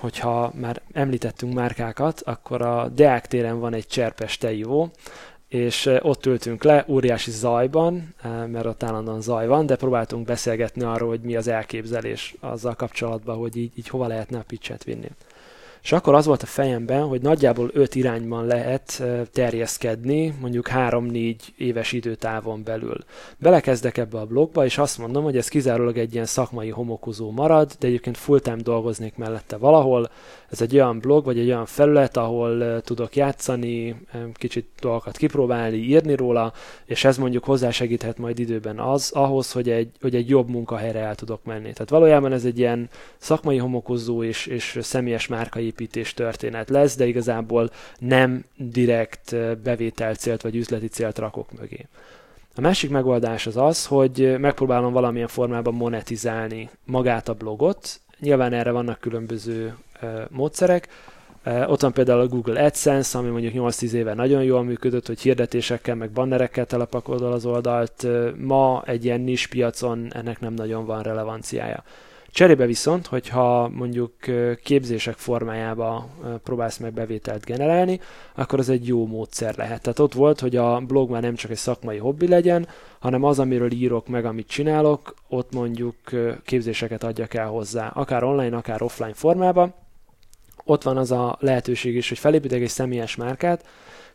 [0.03, 4.91] hogyha már említettünk márkákat, akkor a Deák téren van egy cserpes tejivó,
[5.47, 8.15] és ott ültünk le, óriási zajban,
[8.47, 13.37] mert ott állandóan zaj van, de próbáltunk beszélgetni arról, hogy mi az elképzelés azzal kapcsolatban,
[13.37, 15.09] hogy így, így hova lehetne a pitchet vinni.
[15.83, 21.91] És akkor az volt a fejemben, hogy nagyjából öt irányban lehet terjeszkedni, mondjuk három-négy éves
[21.91, 22.97] időtávon belül.
[23.37, 27.71] Belekezdek ebbe a blogba, és azt mondom, hogy ez kizárólag egy ilyen szakmai homokozó marad,
[27.79, 30.09] de egyébként full-time dolgoznék mellette valahol.
[30.53, 33.95] Ez egy olyan blog, vagy egy olyan felület, ahol tudok játszani,
[34.33, 36.53] kicsit dolgokat kipróbálni, írni róla,
[36.85, 41.15] és ez mondjuk hozzásegíthet majd időben az, ahhoz, hogy egy, hogy egy jobb munkahelyre el
[41.15, 41.73] tudok menni.
[41.73, 47.05] Tehát valójában ez egy ilyen szakmai homokozó és, és személyes márkai építés történet lesz, de
[47.05, 51.87] igazából nem direkt bevétel célt vagy üzleti célt rakok mögé.
[52.55, 58.01] A másik megoldás az az, hogy megpróbálom valamilyen formában monetizálni magát a blogot.
[58.19, 59.75] Nyilván erre vannak különböző
[60.29, 60.87] módszerek.
[61.67, 65.95] Ott van például a Google AdSense, ami mondjuk 8-10 éve nagyon jól működött, hogy hirdetésekkel,
[65.95, 68.07] meg bannerekkel telepakodol az oldalt.
[68.37, 71.83] Ma egy ilyen nis piacon ennek nem nagyon van relevanciája.
[72.31, 74.13] Cserébe viszont, hogyha mondjuk
[74.63, 76.09] képzések formájába
[76.43, 77.99] próbálsz meg bevételt generálni,
[78.35, 79.81] akkor az egy jó módszer lehet.
[79.81, 82.67] Tehát ott volt, hogy a blog már nem csak egy szakmai hobbi legyen,
[82.99, 85.95] hanem az, amiről írok meg, amit csinálok, ott mondjuk
[86.45, 89.73] képzéseket adjak el hozzá, akár online, akár offline formában.
[90.63, 93.65] Ott van az a lehetőség is, hogy felépítek egy személyes márkát,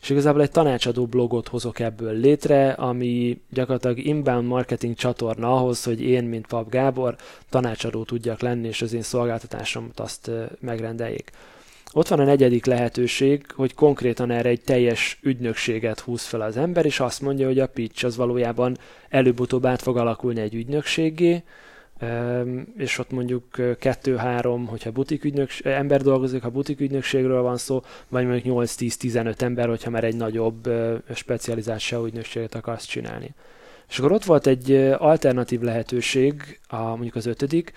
[0.00, 6.00] és igazából egy tanácsadó blogot hozok ebből létre, ami gyakorlatilag inbound marketing csatorna ahhoz, hogy
[6.02, 7.16] én, mint Pap Gábor,
[7.50, 10.30] tanácsadó tudjak lenni, és az én szolgáltatásomat azt
[10.60, 11.30] megrendeljék.
[11.92, 16.84] Ott van a negyedik lehetőség, hogy konkrétan erre egy teljes ügynökséget húz fel az ember,
[16.84, 18.76] és azt mondja, hogy a pitch az valójában
[19.08, 21.42] előbb-utóbb át fog alakulni egy ügynökségé,
[22.76, 23.44] és ott mondjuk
[23.78, 29.68] kettő-három, hogyha butik ügynöks, ember dolgozik, ha butik ügynökségről van szó, vagy mondjuk 8-10-15 ember,
[29.68, 30.70] hogyha már egy nagyobb
[31.14, 33.34] specializált SEO ügynökséget akarsz csinálni.
[33.88, 37.72] És akkor ott volt egy alternatív lehetőség, a, mondjuk az ötödik,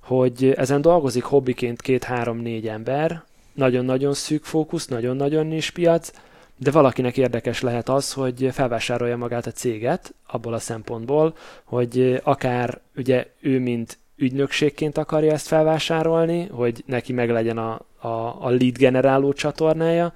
[0.00, 6.12] hogy ezen dolgozik hobbiként két-három-négy ember, nagyon-nagyon szűk fókusz, nagyon-nagyon is piac,
[6.58, 12.80] de valakinek érdekes lehet az, hogy felvásárolja magát a céget abból a szempontból, hogy akár
[12.96, 18.78] ugye ő mint ügynökségként akarja ezt felvásárolni, hogy neki meg legyen a, a, a lead
[18.78, 20.12] generáló csatornája,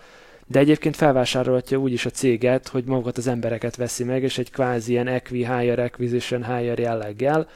[0.47, 4.51] de egyébként felvásárolhatja úgy is a céget, hogy magukat az embereket veszi meg, és egy
[4.51, 7.49] kvázi ilyen equi hire, acquisition hire jelleggel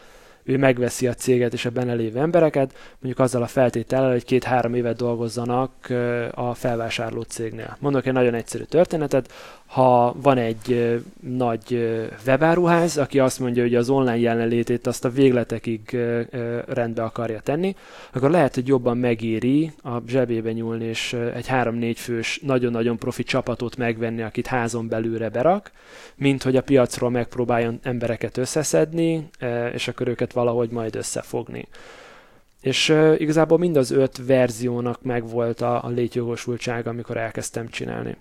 [0.45, 4.97] ő megveszi a céget és a benne embereket, mondjuk azzal a feltétellel, hogy két-három évet
[4.97, 5.91] dolgozzanak
[6.31, 7.77] a felvásárló cégnél.
[7.81, 9.33] Mondok egy nagyon egyszerű történetet,
[9.75, 11.91] ha van egy nagy
[12.27, 15.97] webáruház, aki azt mondja, hogy az online jelenlétét azt a végletekig
[16.67, 17.75] rendbe akarja tenni,
[18.13, 23.77] akkor lehet, hogy jobban megéri a zsebébe nyúlni, és egy három-négy fős nagyon-nagyon profi csapatot
[23.77, 25.71] megvenni, akit házon belőle berak,
[26.17, 29.29] mint hogy a piacról megpróbáljon embereket összeszedni,
[29.73, 31.69] és akkor őket valahogy majd összefogni.
[32.61, 38.17] És igazából mind az öt verziónak megvolt a, a létjogosultsága, amikor elkezdtem csinálni.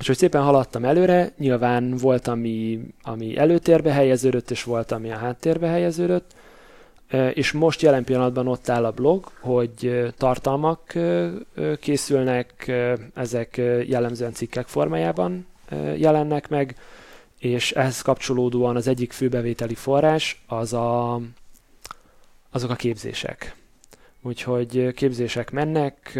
[0.00, 5.16] És hogy szépen haladtam előre, nyilván volt, ami, ami előtérbe helyeződött, és volt, ami a
[5.16, 6.34] háttérbe helyeződött,
[7.34, 10.94] és most jelen pillanatban ott áll a blog, hogy tartalmak
[11.80, 12.72] készülnek,
[13.14, 15.46] ezek jellemzően cikkek formájában
[15.96, 16.76] jelennek meg,
[17.38, 21.20] és ehhez kapcsolódóan az egyik főbevételi forrás az a,
[22.50, 23.54] azok a képzések.
[24.22, 26.18] Úgyhogy képzések mennek,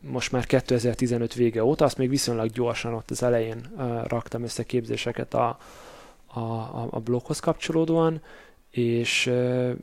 [0.00, 3.60] most már 2015 vége óta, azt még viszonylag gyorsan ott az elején
[4.06, 5.58] raktam össze képzéseket a,
[6.26, 6.40] a,
[6.90, 8.20] a bloghoz kapcsolódóan,
[8.70, 9.32] és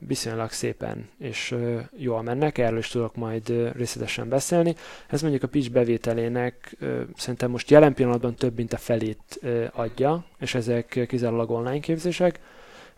[0.08, 1.56] viszonylag szépen és
[1.98, 4.76] jól mennek, erről is tudok majd részletesen beszélni.
[5.08, 6.78] Ez mondjuk a pitch bevételének
[7.16, 9.40] szerintem most jelen pillanatban több mint a felét
[9.72, 12.40] adja, és ezek kizárólag online képzések,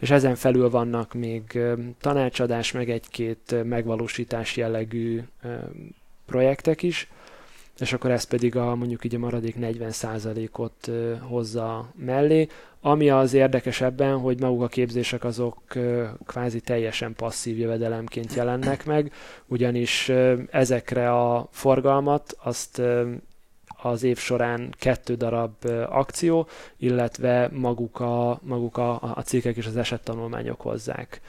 [0.04, 1.60] és ezen felül vannak még
[2.00, 5.22] tanácsadás, meg egy-két megvalósítás jellegű
[6.26, 7.10] projektek is,
[7.80, 12.48] és akkor ez pedig a mondjuk így a maradék 40%-ot hozza mellé.
[12.82, 15.62] Ami az érdekesebben, hogy maguk a képzések azok
[16.26, 19.12] kvázi teljesen passzív jövedelemként jelennek meg,
[19.48, 20.12] ugyanis
[20.52, 22.82] ezekre a forgalmat azt
[23.84, 25.54] az év során kettő darab
[25.90, 31.22] akció, illetve maguk a, maguk a, a cégek és az esettanulmányok hozzák.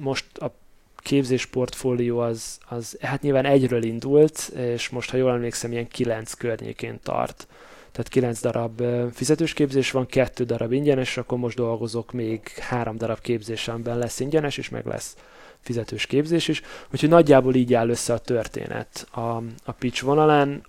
[0.00, 0.54] Most a
[0.96, 6.32] képzés portfólió az, az hát nyilván egyről indult, és most, ha jól emlékszem, ilyen kilenc
[6.32, 7.46] környékén tart.
[7.92, 13.20] Tehát kilenc darab fizetős képzés van, kettő darab ingyenes, akkor most dolgozok még három darab
[13.20, 15.16] képzésemben lesz ingyenes, és meg lesz
[15.60, 16.62] fizetős képzés is.
[16.92, 19.20] Úgyhogy nagyjából így áll össze a történet a,
[19.64, 20.62] a pitch vonalán.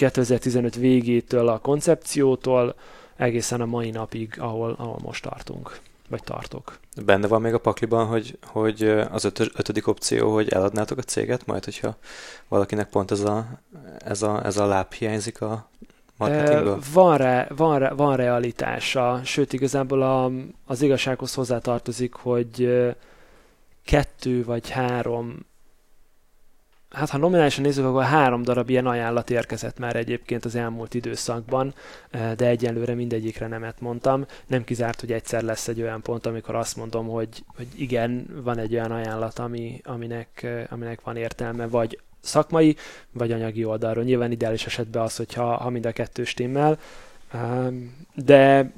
[0.00, 2.74] 2015 végétől a koncepciótól
[3.16, 6.78] egészen a mai napig, ahol, ahol most tartunk, vagy tartok.
[7.04, 11.46] Benne van még a pakliban, hogy, hogy az ötö, ötödik opció, hogy eladnátok a céget,
[11.46, 11.96] majd hogyha
[12.48, 13.46] valakinek pont ez a,
[13.98, 15.68] ez a, ez a láb hiányzik a
[16.16, 16.78] marketingből?
[16.92, 20.30] Van, re, van, re, van realitása, sőt igazából a,
[20.66, 22.68] az igazsághoz hozzátartozik, hogy
[23.84, 25.48] kettő vagy három
[26.90, 31.74] hát ha nominálisan nézzük, akkor három darab ilyen ajánlat érkezett már egyébként az elmúlt időszakban,
[32.10, 34.26] de egyelőre mindegyikre nemet mondtam.
[34.46, 38.58] Nem kizárt, hogy egyszer lesz egy olyan pont, amikor azt mondom, hogy, hogy igen, van
[38.58, 42.76] egy olyan ajánlat, ami, aminek, aminek van értelme, vagy szakmai,
[43.12, 44.04] vagy anyagi oldalról.
[44.04, 46.78] Nyilván ideális esetben az, hogyha ha mind a kettő stimmel,
[48.14, 48.72] de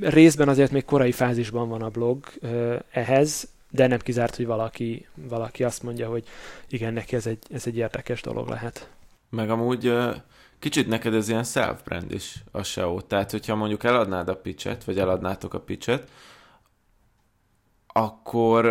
[0.00, 5.06] részben azért még korai fázisban van a blog eh, ehhez, de nem kizárt, hogy valaki,
[5.14, 6.24] valaki azt mondja, hogy
[6.68, 8.90] igen, neki ez egy, ez egy érdekes dolog lehet.
[9.30, 9.92] Meg amúgy
[10.58, 13.00] kicsit neked ez ilyen self-brand is a SEO.
[13.00, 16.10] Tehát, hogyha mondjuk eladnád a pitchet, vagy eladnátok a pitchet,
[17.86, 18.64] akkor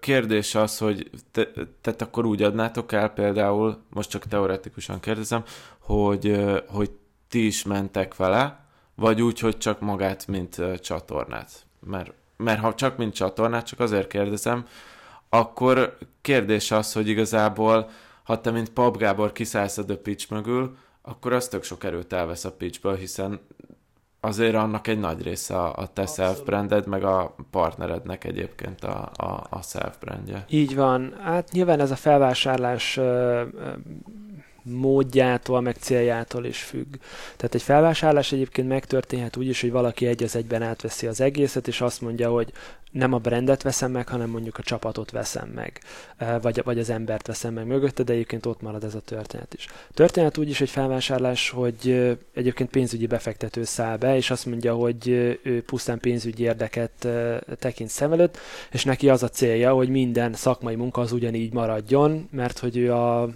[0.00, 1.48] kérdés az, hogy te,
[1.80, 5.44] tehát akkor úgy adnátok el például, most csak teoretikusan kérdezem,
[5.78, 6.90] hogy, hogy
[7.28, 8.60] ti is mentek vele,
[8.94, 11.66] vagy úgy, hogy csak magát, mint csatornát.
[11.80, 14.66] Mert mert ha csak mint csatornát, csak azért kérdezem,
[15.28, 17.90] akkor kérdés az, hogy igazából,
[18.22, 22.12] ha te mint Pap Gábor kiszállsz a The Pitch mögül, akkor az tök sok erőt
[22.12, 23.40] elvesz a pitchből, hiszen
[24.20, 29.46] azért annak egy nagy része a, a te self-branded, meg a partnerednek egyébként a, a,
[29.50, 30.44] a self-brandje.
[30.48, 31.14] Így van.
[31.22, 33.00] Hát nyilván ez a felvásárlás
[34.68, 36.94] módjától, meg céljától is függ.
[37.36, 41.68] Tehát egy felvásárlás egyébként megtörténhet úgy is, hogy valaki egy az egyben átveszi az egészet,
[41.68, 42.52] és azt mondja, hogy
[42.90, 45.80] nem a brandet veszem meg, hanem mondjuk a csapatot veszem meg,
[46.42, 49.66] vagy, vagy az embert veszem meg mögötte, de egyébként ott marad ez a történet is.
[49.94, 55.08] Történet úgy is egy felvásárlás, hogy egyébként pénzügyi befektető száll be, és azt mondja, hogy
[55.42, 57.08] ő pusztán pénzügyi érdeket
[57.58, 58.38] tekint szem előtt,
[58.70, 62.92] és neki az a célja, hogy minden szakmai munka az ugyanígy maradjon, mert hogy ő
[62.92, 63.28] a,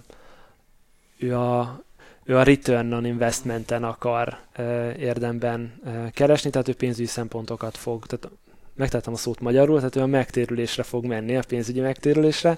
[1.23, 1.81] ő a
[2.25, 4.37] ő a return on investmenten akar
[4.99, 5.73] érdemben
[6.13, 8.35] keresni, tehát ő pénzügyi szempontokat fog, tehát
[8.75, 12.57] megtettem a szót magyarul, tehát ő a megtérülésre fog menni, a pénzügyi megtérülésre,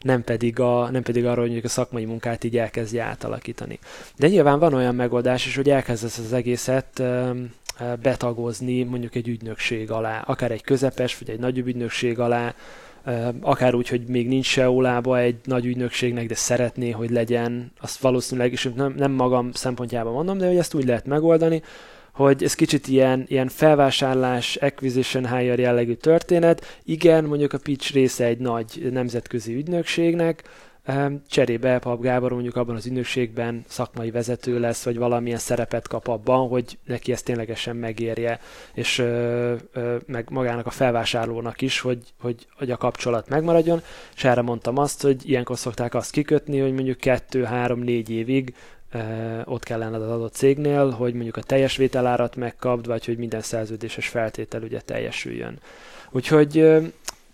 [0.00, 3.78] nem pedig, a, nem pedig arra, hogy a szakmai munkát így elkezdje átalakítani.
[4.16, 7.02] De nyilván van olyan megoldás is, hogy elkezdesz az egészet
[8.02, 12.54] betagozni mondjuk egy ügynökség alá, akár egy közepes, vagy egy nagyobb ügynökség alá,
[13.40, 18.52] akár úgy, hogy még nincs SEO-lába egy nagy ügynökségnek, de szeretné, hogy legyen, azt valószínűleg
[18.52, 21.62] is nem, nem magam szempontjában mondom, de hogy ezt úgy lehet megoldani,
[22.12, 26.80] hogy ez kicsit ilyen, ilyen felvásárlás, acquisition hire jellegű történet.
[26.84, 30.42] Igen, mondjuk a pitch része egy nagy nemzetközi ügynökségnek,
[31.28, 36.48] cserébe Pap Gábor mondjuk abban az ügynökségben szakmai vezető lesz, vagy valamilyen szerepet kap abban,
[36.48, 38.40] hogy neki ezt ténylegesen megérje,
[38.74, 39.04] és
[40.06, 43.82] meg magának a felvásárlónak is, hogy, hogy, hogy a kapcsolat megmaradjon,
[44.14, 48.54] és erre mondtam azt, hogy ilyenkor szokták azt kikötni, hogy mondjuk kettő, három, négy évig
[49.44, 53.40] ott kell lenned az adott cégnél, hogy mondjuk a teljes vételárat megkapd, vagy hogy minden
[53.40, 55.58] szerződéses feltétel ugye teljesüljön.
[56.10, 56.64] Úgyhogy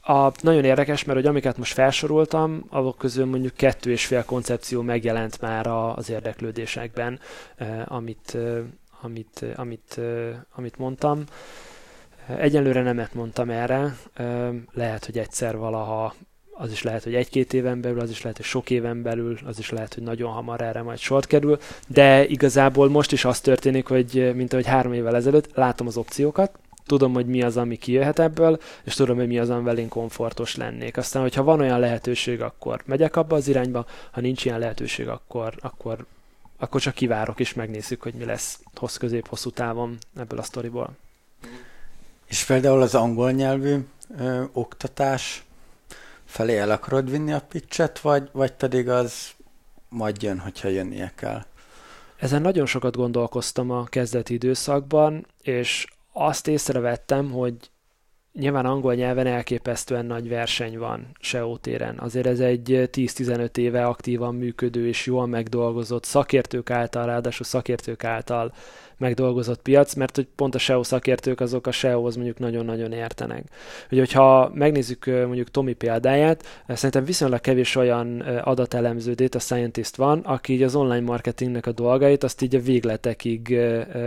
[0.05, 4.83] a, nagyon érdekes, mert hogy amiket most felsoroltam, azok közül mondjuk kettő és fél koncepció
[4.83, 7.21] megjelent már az érdeklődésekben,
[7.85, 8.39] amit,
[9.01, 10.01] amit, amit,
[10.55, 11.25] amit mondtam.
[12.39, 13.97] Egyelőre nemet mondtam erre,
[14.73, 16.15] lehet, hogy egyszer valaha
[16.55, 19.59] az is lehet, hogy egy-két éven belül, az is lehet, hogy sok éven belül, az
[19.59, 23.87] is lehet, hogy nagyon hamar erre majd sort kerül, de igazából most is az történik,
[23.87, 28.19] hogy mint ahogy három évvel ezelőtt látom az opciókat, tudom, hogy mi az, ami kijöhet
[28.19, 30.97] ebből, és tudom, hogy mi az, amivel én komfortos lennék.
[30.97, 35.55] Aztán, hogyha van olyan lehetőség, akkor megyek abba az irányba, ha nincs ilyen lehetőség, akkor,
[35.61, 36.07] akkor,
[36.59, 40.91] akkor csak kivárok, és megnézzük, hogy mi lesz hossz közép hosszú távon ebből a sztoriból.
[42.27, 43.77] És például az angol nyelvű
[44.19, 45.45] ö, oktatás
[46.25, 49.31] felé el akarod vinni a pitchet, vagy, vagy pedig az
[49.89, 51.45] majd jön, hogyha jönnie kell?
[52.17, 57.55] Ezen nagyon sokat gondolkoztam a kezdeti időszakban, és azt észrevettem, hogy
[58.33, 61.99] nyilván angol nyelven elképesztően nagy verseny van SEO téren.
[61.99, 68.53] Azért ez egy 10-15 éve aktívan működő és jól megdolgozott szakértők által, ráadásul szakértők által
[68.97, 73.45] megdolgozott piac, mert hogy pont a SEO szakértők azok a SEO-hoz mondjuk nagyon-nagyon értenek.
[73.89, 80.53] Hogy, hogyha megnézzük mondjuk Tomi példáját, szerintem viszonylag kevés olyan adatelemző data scientist van, aki
[80.53, 83.59] így az online marketingnek a dolgait azt így a végletekig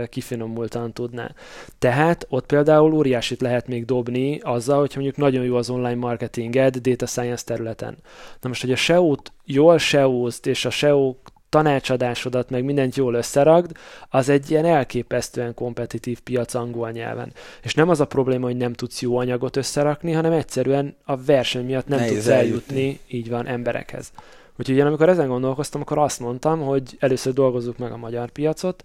[0.08, 1.34] kifinomultan tudná.
[1.78, 6.76] Tehát ott például óriásit lehet még dobni azzal, hogyha mondjuk nagyon jó az online marketinged
[6.76, 7.96] data science területen.
[8.40, 11.14] Na most, hogy a SEO-t jól seo és a SEO
[11.48, 13.76] tanácsadásodat, meg mindent jól összeragd,
[14.08, 17.32] az egy ilyen elképesztően kompetitív piac angol nyelven.
[17.62, 21.64] És nem az a probléma, hogy nem tudsz jó anyagot összerakni, hanem egyszerűen a verseny
[21.64, 24.10] miatt nem Nehéz tudsz eljutni, eljutni, így van, emberekhez.
[24.58, 28.82] Úgyhogy én amikor ezen gondolkoztam, akkor azt mondtam, hogy először dolgozzuk meg a magyar piacot.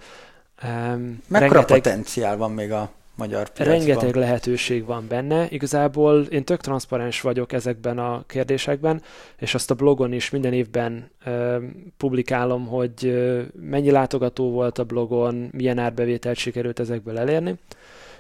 [0.63, 1.82] Um, Mekkora rengeteg...
[1.82, 3.77] potenciál van még a magyar piacban.
[3.77, 5.47] Rengeteg lehetőség van benne.
[5.49, 9.01] Igazából én tök transzparens vagyok ezekben a kérdésekben,
[9.38, 11.57] és azt a blogon is minden évben ö,
[11.97, 17.55] publikálom, hogy ö, mennyi látogató volt a blogon, milyen árbevételt sikerült ezekből elérni.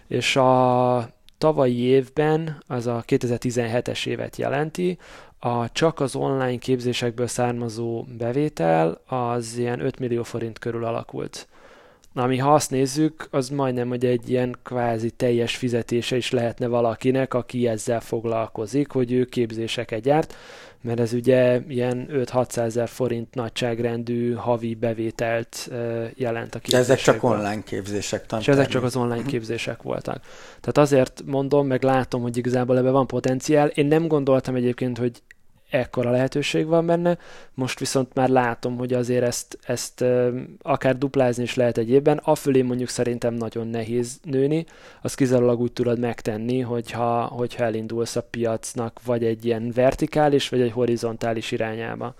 [0.07, 4.97] És a tavalyi évben, az a 2017-es évet jelenti,
[5.39, 11.47] a csak az online képzésekből származó bevétel az ilyen 5 millió forint körül alakult.
[12.11, 16.67] Na, ami ha azt nézzük, az majdnem, hogy egy ilyen kvázi teljes fizetése is lehetne
[16.67, 20.35] valakinek, aki ezzel foglalkozik, hogy ő képzéseket gyárt,
[20.81, 25.71] mert ez ugye ilyen 5-600 ezer forint nagyságrendű havi bevételt
[26.15, 30.23] jelent a De ezek csak online képzések, És ezek csak az online képzések voltak.
[30.59, 33.67] Tehát azért mondom, meg látom, hogy igazából ebben van potenciál.
[33.67, 35.21] Én nem gondoltam egyébként, hogy
[35.71, 37.17] ekkora lehetőség van benne,
[37.53, 40.03] most viszont már látom, hogy azért ezt, ezt
[40.61, 44.65] akár duplázni is lehet egy évben, afölé mondjuk szerintem nagyon nehéz nőni,
[45.01, 50.61] azt kizárólag úgy tudod megtenni, hogyha, hogyha elindulsz a piacnak vagy egy ilyen vertikális, vagy
[50.61, 52.15] egy horizontális irányába.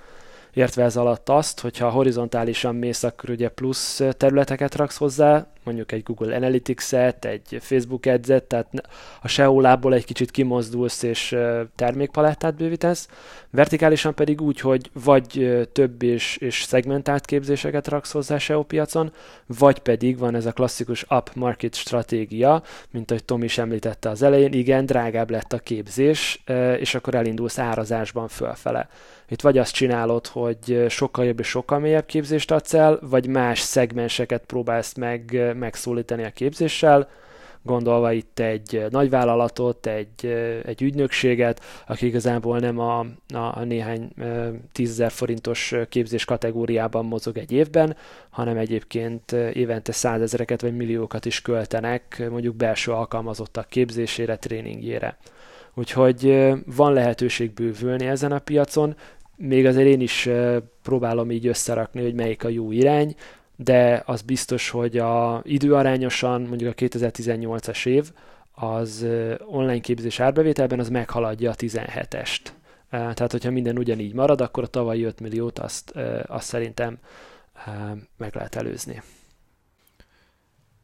[0.53, 6.03] Értve ez alatt azt, hogyha horizontálisan mész, akkor ugye plusz területeket raksz hozzá, mondjuk egy
[6.03, 8.67] Google Analytics-et, egy Facebook Ads-et, tehát
[9.21, 11.37] a SEO lából egy kicsit kimozdulsz és
[11.75, 13.07] termékpalettát bővítesz,
[13.49, 19.13] vertikálisan pedig úgy, hogy vagy több és, és szegmentált képzéseket raksz hozzá SEO piacon,
[19.45, 24.53] vagy pedig van ez a klasszikus up-market stratégia, mint ahogy Tom is említette az elején,
[24.53, 26.43] igen, drágább lett a képzés,
[26.79, 28.89] és akkor elindulsz árazásban fölfele.
[29.32, 33.59] Itt vagy azt csinálod, hogy sokkal jobb és sokkal mélyebb képzést adsz el, vagy más
[33.59, 37.09] szegmenseket próbálsz meg megszólítani a képzéssel,
[37.61, 40.25] gondolva itt egy nagyvállalatot, egy,
[40.65, 44.09] egy ügynökséget, aki igazából nem a, a, néhány
[44.71, 47.95] tízezer forintos képzés kategóriában mozog egy évben,
[48.29, 55.17] hanem egyébként évente százezereket vagy milliókat is költenek mondjuk belső alkalmazottak képzésére, tréningjére.
[55.73, 58.95] Úgyhogy van lehetőség bővülni ezen a piacon,
[59.41, 60.29] még azért én is
[60.81, 63.15] próbálom így összerakni, hogy melyik a jó irány,
[63.55, 68.11] de az biztos, hogy a időarányosan mondjuk a 2018-as év
[68.51, 69.05] az
[69.45, 72.41] online képzés árbevételben az meghaladja a 17-est.
[72.89, 75.93] Tehát, hogyha minden ugyanígy marad, akkor a tavalyi 5 milliót azt,
[76.25, 76.97] azt szerintem
[78.17, 79.01] meg lehet előzni.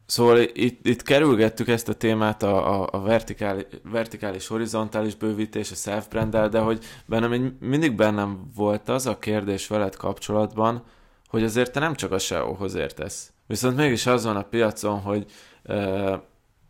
[0.08, 5.76] Szóval itt, itt kerülgettük ezt a témát, a, a, a vertikális, vertikális, horizontális bővítés, a
[5.76, 10.84] self de hogy bennem mindig bennem volt az a kérdés veled kapcsolatban,
[11.28, 13.32] hogy azért te nem csak a SEO-hoz értesz.
[13.48, 15.26] Viszont mégis az van a piacon, hogy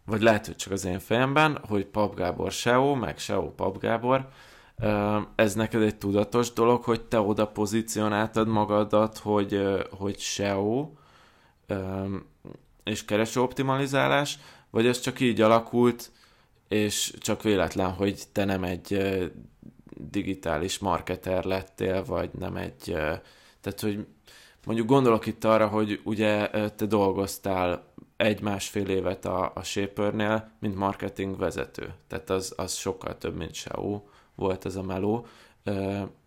[0.06, 4.28] vagy lehet, hogy csak az én fejemben, hogy Pap Gábor SEO, meg SEO Pap Gábor,
[5.36, 9.62] ez neked egy tudatos dolog, hogy te oda pozícionáltad magadat, hogy,
[9.98, 10.90] hogy SEO,
[12.88, 16.12] és kereső optimalizálás, vagy ez csak így alakult,
[16.68, 18.98] és csak véletlen, hogy te nem egy
[19.96, 22.84] digitális marketer lettél, vagy nem egy,
[23.62, 24.06] tehát hogy
[24.66, 27.84] mondjuk gondolok itt arra, hogy ugye te dolgoztál
[28.18, 31.94] egy-másfél évet a, a Shapernél, mint marketing vezető.
[32.08, 34.02] Tehát az, az sokkal több, mint SEO
[34.36, 35.26] volt ez a meló.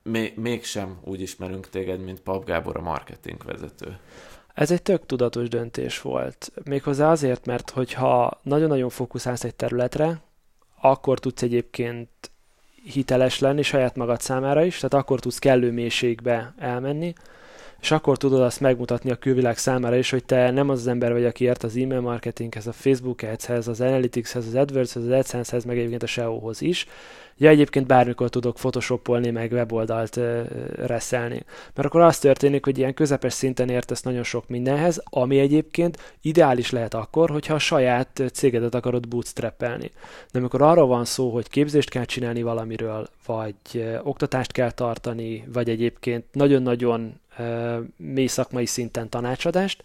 [0.03, 3.99] Még, mégsem úgy ismerünk téged, mint Pap Gábor a marketing vezető.
[4.61, 6.53] Ez egy tök tudatos döntés volt.
[6.65, 10.21] Méghozzá azért, mert hogyha nagyon-nagyon fókuszálsz egy területre,
[10.81, 12.09] akkor tudsz egyébként
[12.85, 17.13] hiteles lenni saját magad számára is, tehát akkor tudsz kellő mélységbe elmenni,
[17.81, 21.13] és akkor tudod azt megmutatni a külvilág számára is, hogy te nem az az ember
[21.13, 25.65] vagy, aki ért az e-mail marketinghez, a Facebook ads-hez, az Analyticshez, az AdWords-hez, az AdSense-hez,
[25.65, 26.87] meg egyébként a SEO-hoz is,
[27.41, 31.45] Ja, egyébként bármikor tudok photoshopolni, meg weboldalt uh, reszelni.
[31.75, 36.71] Mert akkor az történik, hogy ilyen közepes szinten értesz nagyon sok mindenhez, ami egyébként ideális
[36.71, 39.91] lehet akkor, hogyha a saját cégedet akarod bootstrappelni.
[40.33, 45.45] De amikor arról van szó, hogy képzést kell csinálni valamiről, vagy uh, oktatást kell tartani,
[45.53, 47.21] vagy egyébként nagyon-nagyon
[47.97, 49.85] mély szakmai szinten tanácsadást,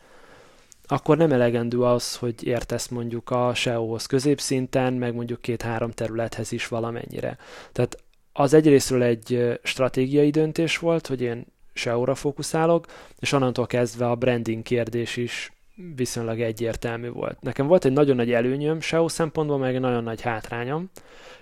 [0.87, 6.67] akkor nem elegendő az, hogy értesz mondjuk a SEO-hoz középszinten, meg mondjuk két-három területhez is
[6.67, 7.37] valamennyire.
[7.71, 8.03] Tehát
[8.33, 12.85] az egyrésztről egy stratégiai döntés volt, hogy én SEO-ra fókuszálok,
[13.19, 15.54] és onnantól kezdve a branding kérdés is
[15.95, 17.41] viszonylag egyértelmű volt.
[17.41, 20.89] Nekem volt egy nagyon nagy előnyöm SEO szempontból, meg egy nagyon nagy hátrányom.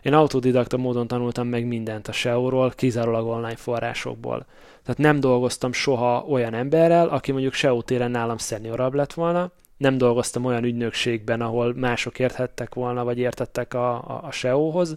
[0.02, 4.46] Én autodidakta módon tanultam meg mindent a SEO-ról, kizárólag online forrásokból.
[4.84, 9.98] Tehát nem dolgoztam soha olyan emberrel, aki mondjuk SEO téren nálam szeniorabb lett volna, nem
[9.98, 14.96] dolgoztam olyan ügynökségben, ahol mások érthettek volna, vagy értettek a, a, a SEO-hoz,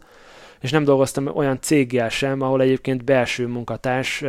[0.67, 4.25] és nem dolgoztam olyan céggel sem, ahol egyébként belső munkatárs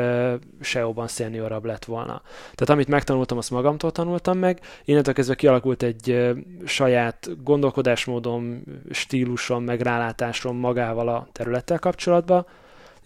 [0.60, 2.22] SEO-ban szeniorabb lett volna.
[2.42, 6.34] Tehát amit megtanultam, azt magamtól tanultam meg, innentől kezdve kialakult egy
[6.66, 12.46] saját gondolkodásmódom, stílusom, meg rálátásom magával a területtel kapcsolatban,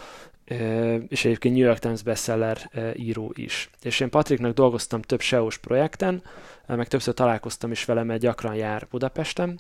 [1.08, 3.70] és egyébként New York Times bestseller író is.
[3.82, 6.24] És én Patriknak dolgoztam több SEO-s projekten,
[6.68, 9.60] meg többször találkoztam is vele, mert gyakran jár Budapesten,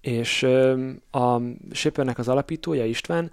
[0.00, 0.42] és
[1.10, 1.40] a
[1.72, 3.30] Shapernek az alapítója István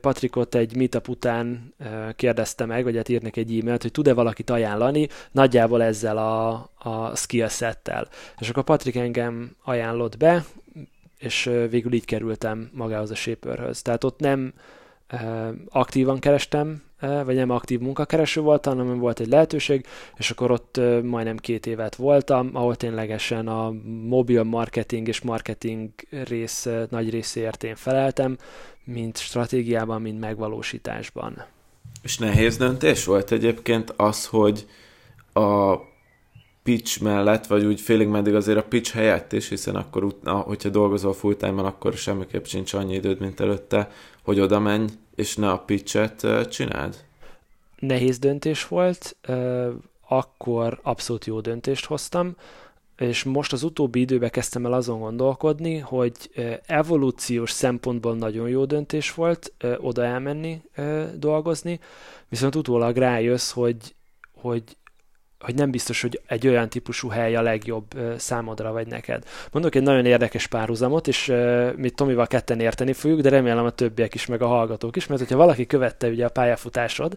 [0.00, 1.74] Patrikot egy meetup után
[2.16, 7.16] kérdezte meg, vagy hát írnek egy e-mailt, hogy tud-e valakit ajánlani nagyjából ezzel a, a
[7.16, 8.08] skillsettel.
[8.38, 10.44] És akkor Patrik engem ajánlott be,
[11.18, 13.82] és végül így kerültem magához a Shaperhöz.
[13.82, 14.52] Tehát ott nem
[15.68, 19.86] aktívan kerestem, vagy nem aktív munkakereső voltam, hanem volt egy lehetőség,
[20.16, 23.72] és akkor ott majdnem két évet voltam, ahol ténylegesen a
[24.08, 28.36] mobil marketing és marketing rész nagy részéért én feleltem,
[28.84, 31.44] mint stratégiában, mint megvalósításban.
[32.02, 34.66] És nehéz döntés volt egyébként az, hogy
[35.32, 35.76] a
[36.66, 41.12] pitch mellett, vagy úgy félig meddig azért a pitch helyett is, hiszen akkor, hogyha dolgozol
[41.12, 43.90] full akkor semmiképp sincs annyi időd, mint előtte,
[44.22, 47.04] hogy oda menj, és ne a pitchet csináld?
[47.78, 49.16] Nehéz döntés volt,
[50.08, 52.36] akkor abszolút jó döntést hoztam,
[52.96, 56.12] és most az utóbbi időben kezdtem el azon gondolkodni, hogy
[56.66, 60.62] evolúciós szempontból nagyon jó döntés volt oda elmenni
[61.14, 61.80] dolgozni,
[62.28, 63.94] viszont utólag rájössz, hogy,
[64.34, 64.62] hogy
[65.40, 69.22] hogy nem biztos, hogy egy olyan típusú hely a legjobb számodra vagy neked.
[69.52, 71.32] Mondok egy nagyon érdekes párhuzamot, és
[71.76, 75.20] mi Tomival ketten érteni fogjuk, de remélem a többiek is, meg a hallgatók is, mert
[75.20, 77.14] hogyha valaki követte ugye a pályafutásod,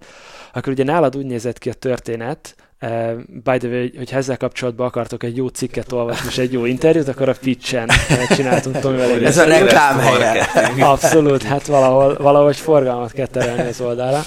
[0.53, 3.13] akkor ugye nálad úgy nézett ki a történet, Uh,
[3.43, 7.07] by the way, hogyha ezzel kapcsolatban akartok egy jó cikket olvasni és egy jó interjút,
[7.07, 7.89] akkor a Pitchen
[8.35, 10.47] csináltunk Tomival egy Ez a reklám helye.
[10.79, 14.21] Abszolút, hát valahol, valahogy forgalmat kell terelni az oldalra.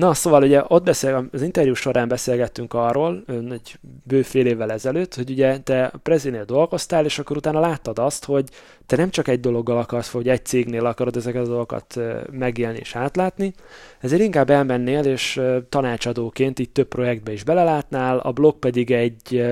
[0.00, 5.30] Na, szóval ugye ott beszél, az interjú során beszélgettünk arról, egy bő évvel ezelőtt, hogy
[5.30, 8.48] ugye te Prezinél dolgoztál, és akkor utána láttad azt, hogy
[8.86, 12.96] te nem csak egy dologgal akarsz, vagy egy cégnél akarod ezeket a dolgokat megélni és
[12.96, 13.52] átlátni,
[13.98, 19.44] ezért inkább elmennél, és tanácsadóként itt több projektbe is belelátnál, a blog pedig egy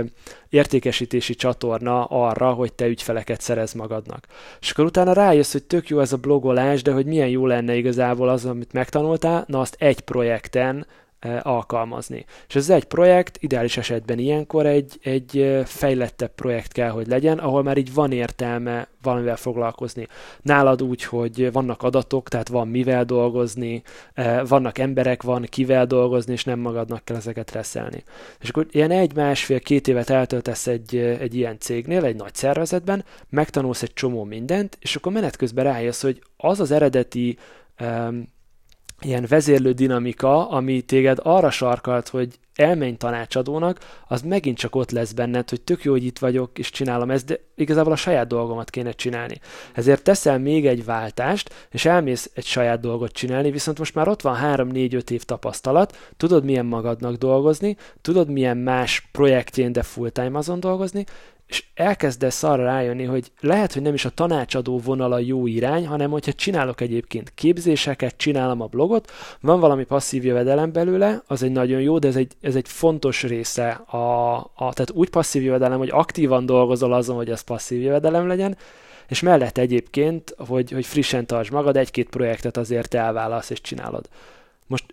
[0.49, 4.27] értékesítési csatorna arra, hogy te ügyfeleket szerez magadnak.
[4.61, 7.75] És akkor utána rájössz, hogy tök jó ez a blogolás, de hogy milyen jó lenne
[7.75, 10.87] igazából az, amit megtanultál, na azt egy projekten
[11.43, 12.25] alkalmazni.
[12.49, 17.63] És ez egy projekt, ideális esetben ilyenkor egy, egy fejlettebb projekt kell, hogy legyen, ahol
[17.63, 20.07] már így van értelme valamivel foglalkozni.
[20.43, 23.83] Nálad úgy, hogy vannak adatok, tehát van mivel dolgozni,
[24.49, 28.03] vannak emberek, van kivel dolgozni, és nem magadnak kell ezeket reszelni.
[28.41, 33.05] És akkor ilyen egy, másfél, két évet eltöltesz egy, egy ilyen cégnél, egy nagy szervezetben,
[33.29, 37.39] megtanulsz egy csomó mindent, és akkor menet közben rájössz, hogy az az eredeti
[37.81, 38.25] um,
[39.01, 43.79] ilyen vezérlő dinamika, ami téged arra sarkalt, hogy elmenj tanácsadónak,
[44.09, 47.27] az megint csak ott lesz benned, hogy tök jó, hogy itt vagyok, és csinálom ezt,
[47.27, 49.41] de igazából a saját dolgomat kéne csinálni.
[49.73, 54.23] Ezért teszel még egy váltást, és elmész egy saját dolgot csinálni, viszont most már ott
[54.23, 60.61] van 3-4-5 év tapasztalat, tudod milyen magadnak dolgozni, tudod milyen más projektjén, de full-time azon
[60.61, 61.05] dolgozni,
[61.49, 65.87] és elkezdesz arra rájönni, hogy lehet, hogy nem is a tanácsadó vonal a jó irány,
[65.87, 71.53] hanem hogyha csinálok egyébként képzéseket, csinálom a blogot, van valami passzív jövedelem belőle, az egy
[71.53, 75.79] nagyon jó, de ez egy, ez egy fontos része, a, a, tehát úgy passzív jövedelem,
[75.79, 78.57] hogy aktívan dolgozol azon, hogy ez passzív jövedelem legyen,
[79.09, 84.09] és mellett egyébként, hogy, hogy frissen tartsd magad, egy-két projektet azért elválasz és csinálod.
[84.67, 84.85] Most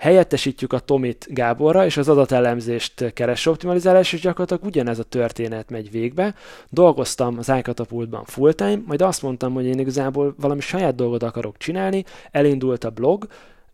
[0.00, 5.90] helyettesítjük a Tomit Gáborra, és az adatelemzést keres optimalizálás, és gyakorlatilag ugyanez a történet megy
[5.90, 6.34] végbe.
[6.68, 12.04] Dolgoztam az iCatapultban full-time, majd azt mondtam, hogy én igazából valami saját dolgot akarok csinálni,
[12.30, 13.26] elindult a blog,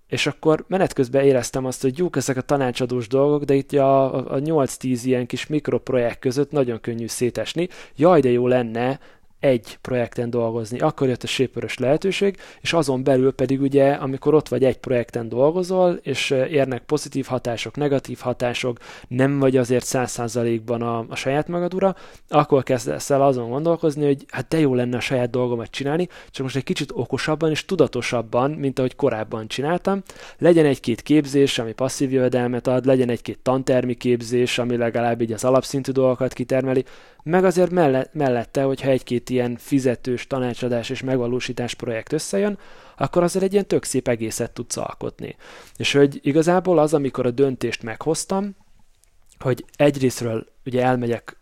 [0.09, 4.15] és akkor menet közben éreztem azt, hogy jók ezek a tanácsadós dolgok, de itt a,
[4.35, 7.69] a 8-10 ilyen kis mikroprojekt között nagyon könnyű szétesni.
[7.97, 8.99] Jaj, de jó lenne
[9.41, 10.79] egy projekten dolgozni.
[10.79, 15.29] Akkor jött a sépörös lehetőség, és azon belül pedig ugye, amikor ott vagy egy projekten
[15.29, 18.79] dolgozol, és érnek pozitív hatások, negatív hatások,
[19.09, 21.97] nem vagy azért száz százalékban a, a saját magad ura,
[22.29, 26.43] akkor kezdesz el azon gondolkozni, hogy hát de jó lenne a saját dolgomat csinálni, csak
[26.43, 30.03] most egy kicsit okosabban és tudatosabban, mint ahogy korábban csináltam.
[30.39, 35.45] Legyen egy-két képzés, ami passzív jövedelmet ad, legyen egy-két tantermi képzés, ami legalább így az
[35.45, 36.85] alapszintű dolgokat kitermeli,
[37.23, 37.71] meg azért
[38.13, 42.59] mellette, hogyha egy-két két ilyen fizetős tanácsadás és megvalósítás projekt összejön,
[42.97, 45.37] akkor azért egy ilyen tök szép egészet tudsz alkotni.
[45.77, 48.57] És hogy igazából az, amikor a döntést meghoztam,
[49.39, 51.41] hogy egyrésztről ugye elmegyek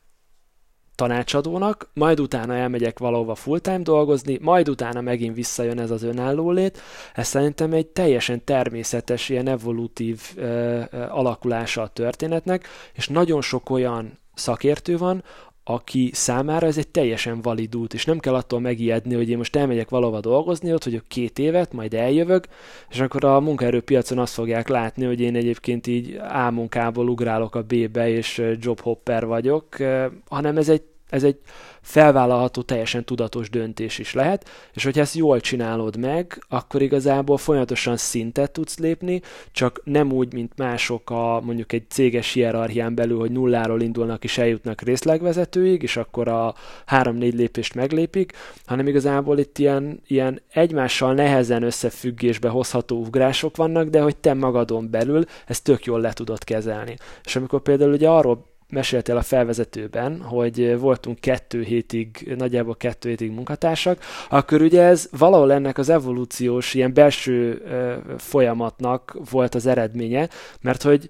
[0.95, 6.81] tanácsadónak, majd utána elmegyek valahova full-time dolgozni, majd utána megint visszajön ez az önálló lét.
[7.15, 10.43] Ez szerintem egy teljesen természetes, ilyen evolutív ö,
[10.91, 15.23] ö, alakulása a történetnek, és nagyon sok olyan szakértő van,
[15.65, 19.57] aki számára ez egy teljesen valid út, és nem kell attól megijedni, hogy én most
[19.57, 22.47] elmegyek valahova dolgozni, ott vagyok két évet, majd eljövök,
[22.91, 27.63] és akkor a munkaerőpiacon azt fogják látni, hogy én egyébként így A munkából ugrálok a
[27.63, 29.77] B-be, és jobhopper vagyok,
[30.29, 30.83] hanem ez egy,
[31.15, 31.39] ez egy
[31.81, 37.97] felvállalható, teljesen tudatos döntés is lehet, és hogyha ezt jól csinálod meg, akkor igazából folyamatosan
[37.97, 43.31] szintet tudsz lépni, csak nem úgy, mint mások a mondjuk egy céges hierarchián belül, hogy
[43.31, 46.55] nulláról indulnak és eljutnak részlegvezetőig, és akkor a
[46.87, 48.33] három-négy lépést meglépik,
[48.67, 54.91] hanem igazából itt ilyen, ilyen egymással nehezen összefüggésbe hozható ugrások vannak, de hogy te magadon
[54.91, 56.97] belül ezt tök jól le tudod kezelni.
[57.25, 63.31] És amikor például ugye arról meséltél a felvezetőben, hogy voltunk kettő hétig, nagyjából kettő hétig
[63.31, 67.63] munkatársak, akkor ugye ez valahol ennek az evolúciós, ilyen belső
[68.19, 70.29] folyamatnak volt az eredménye,
[70.61, 71.09] mert hogy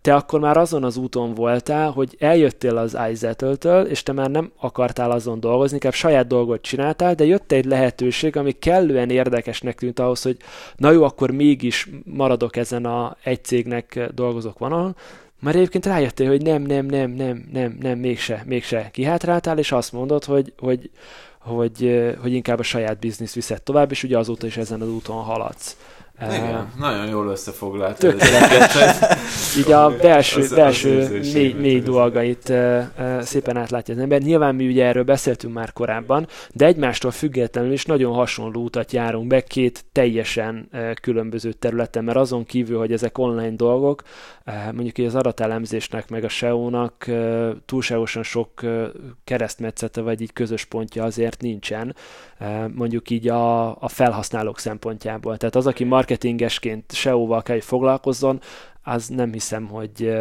[0.00, 4.52] te akkor már azon az úton voltál, hogy eljöttél az izettle és te már nem
[4.56, 9.98] akartál azon dolgozni, inkább saját dolgot csináltál, de jött egy lehetőség, ami kellően érdekesnek tűnt
[9.98, 10.36] ahhoz, hogy
[10.76, 14.96] na jó, akkor mégis maradok ezen a egy cégnek dolgozok vonalon,
[15.40, 19.92] már egyébként rájöttél, hogy nem, nem, nem, nem, nem, nem, mégse, mégse kihátráltál, és azt
[19.92, 20.90] mondod, hogy, hogy,
[21.38, 25.22] hogy, hogy inkább a saját biznisz viszed tovább, és ugye azóta is ezen az úton
[25.22, 25.76] haladsz.
[26.20, 28.04] Igen, uh, nagyon jól összefoglalt.
[29.58, 34.20] Így a belső, az, belső az mély, mély dolgait uh, uh, szépen átlátja az ember.
[34.20, 39.26] Nyilván mi ugye erről beszéltünk már korábban, de egymástól függetlenül is nagyon hasonló utat járunk
[39.26, 44.02] be két teljesen uh, különböző területen, mert azon kívül, hogy ezek online dolgok,
[44.46, 48.84] uh, mondjuk így az adatelemzésnek meg a SEO-nak uh, túlságosan sok uh,
[49.24, 51.96] keresztmetszete vagy így közös pontja azért nincsen,
[52.40, 55.36] uh, mondjuk így a, a felhasználók szempontjából.
[55.36, 58.40] Tehát az, aki mar marketingesként SEO-val kell, hogy foglalkozzon,
[58.82, 60.12] az nem hiszem, hogy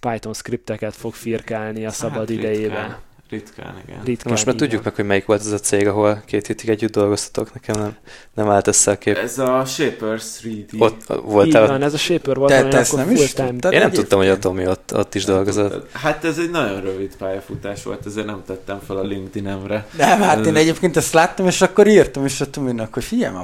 [0.00, 2.82] Python skripteket fog firkálni a szabad hát, idejében.
[2.82, 3.04] Ritkán.
[3.28, 4.04] Ritkán, igen.
[4.04, 6.92] Ritkán, Most már tudjuk meg, hogy melyik volt ez a cég, ahol két hétig együtt
[6.92, 7.54] dolgoztatok.
[7.54, 7.96] Nekem nem,
[8.34, 9.16] nem állt össze a kép.
[9.16, 10.80] Ez a Shapers 3D.
[10.80, 11.66] Ott voltál.
[11.66, 13.70] van, ez a Shaper volt, te, te ezt nem is time.
[13.70, 15.92] Én nem tudtam, hogy a Tomi ott, ott is dolgozott.
[15.92, 19.86] Hát ez egy nagyon rövid pályafutás volt, ezért nem tettem fel a LinkedIn-emre.
[19.96, 23.34] Nem, hát én egyébként ezt láttam, és akkor írtam is a Tominak, hogy figyelj,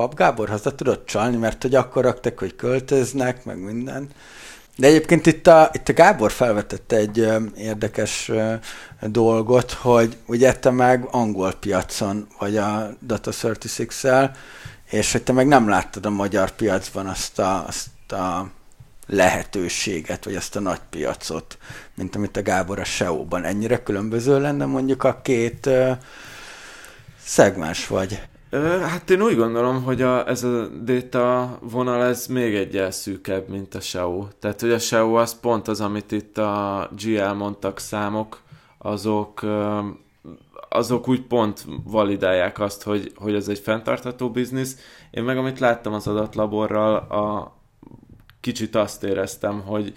[0.00, 4.08] Pap Gábor haza tudott csalni, mert hogy akkor raktak, hogy költöznek, meg minden.
[4.76, 8.54] De egyébként itt a, itt a Gábor felvetette egy ö, érdekes ö,
[9.00, 14.30] dolgot, hogy ugye te meg angol piacon vagy a Data 36-el,
[14.90, 18.50] és hogy te meg nem láttad a magyar piacban azt a, azt a
[19.06, 21.58] lehetőséget, vagy azt a nagy piacot,
[21.94, 23.44] mint amit a Gábor a SEO-ban.
[23.44, 25.90] Ennyire különböző lenne mondjuk a két ö,
[27.24, 28.28] szegmens vagy?
[28.50, 33.74] Hát én úgy gondolom, hogy a, ez a data vonal ez még egy szűkebb, mint
[33.74, 34.26] a SEO.
[34.38, 38.40] Tehát, hogy a SEO az pont az, amit itt a GL mondtak számok,
[38.78, 39.46] azok,
[40.68, 44.76] azok úgy pont validálják azt, hogy, hogy ez egy fenntartható biznisz.
[45.10, 47.54] Én meg amit láttam az adatlaborral, a,
[48.40, 49.94] kicsit azt éreztem, hogy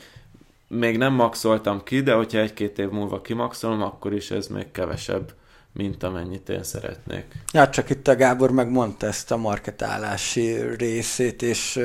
[0.68, 5.34] még nem maxoltam ki, de hogyha egy-két év múlva kimaxolom, akkor is ez még kevesebb
[5.74, 7.26] mint amennyit én szeretnék.
[7.54, 11.80] Ja, csak itt a Gábor megmondta ezt a marketálási részét, és...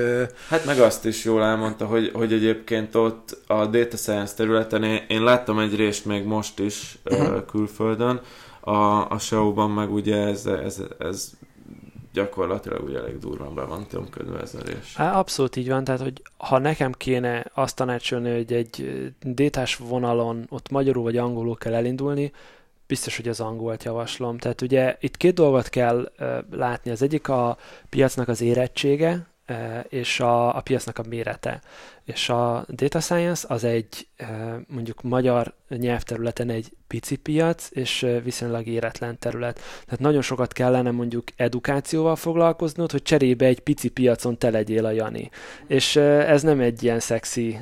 [0.48, 5.04] Hát meg azt is jól elmondta, hogy, hogy egyébként ott a data science területen én,
[5.08, 7.44] én láttam egy részt még most is uh-huh.
[7.44, 8.20] külföldön,
[8.60, 11.30] a, a show-ban meg ugye ez, ez, ez
[12.12, 14.94] gyakorlatilag ugye elég durván be van tömködve ez a rész.
[14.96, 20.70] Abszolút így van, tehát hogy ha nekem kéne azt tanácsolni, hogy egy détás vonalon ott
[20.70, 22.32] magyarul vagy angolul kell elindulni,
[22.88, 24.38] biztos, hogy az angolt javaslom.
[24.38, 26.12] Tehát ugye itt két dolgot kell
[26.50, 26.90] látni.
[26.90, 27.56] Az egyik a
[27.88, 29.26] piacnak az érettsége,
[29.88, 31.60] és a, a piacnak a mérete.
[32.04, 34.08] És a data science az egy
[34.66, 39.60] mondjuk magyar nyelvterületen egy pici piac, és viszonylag éretlen terület.
[39.84, 44.90] Tehát nagyon sokat kellene mondjuk edukációval foglalkoznod, hogy cserébe egy pici piacon te legyél a
[44.90, 45.30] Jani.
[45.66, 47.58] És ez nem egy ilyen szexi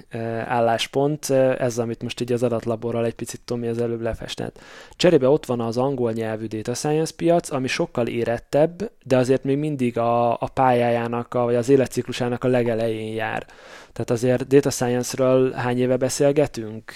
[0.47, 4.61] álláspont, ez, amit most így az adatlaborral egy picit Tomi az előbb lefestett.
[4.91, 9.59] Cserébe ott van az angol nyelvű data science piac, ami sokkal érettebb, de azért még
[9.59, 13.47] mindig a, a pályájának, a, vagy az életciklusának a legelején jár.
[13.93, 16.95] Tehát azért data science-ről hány éve beszélgetünk?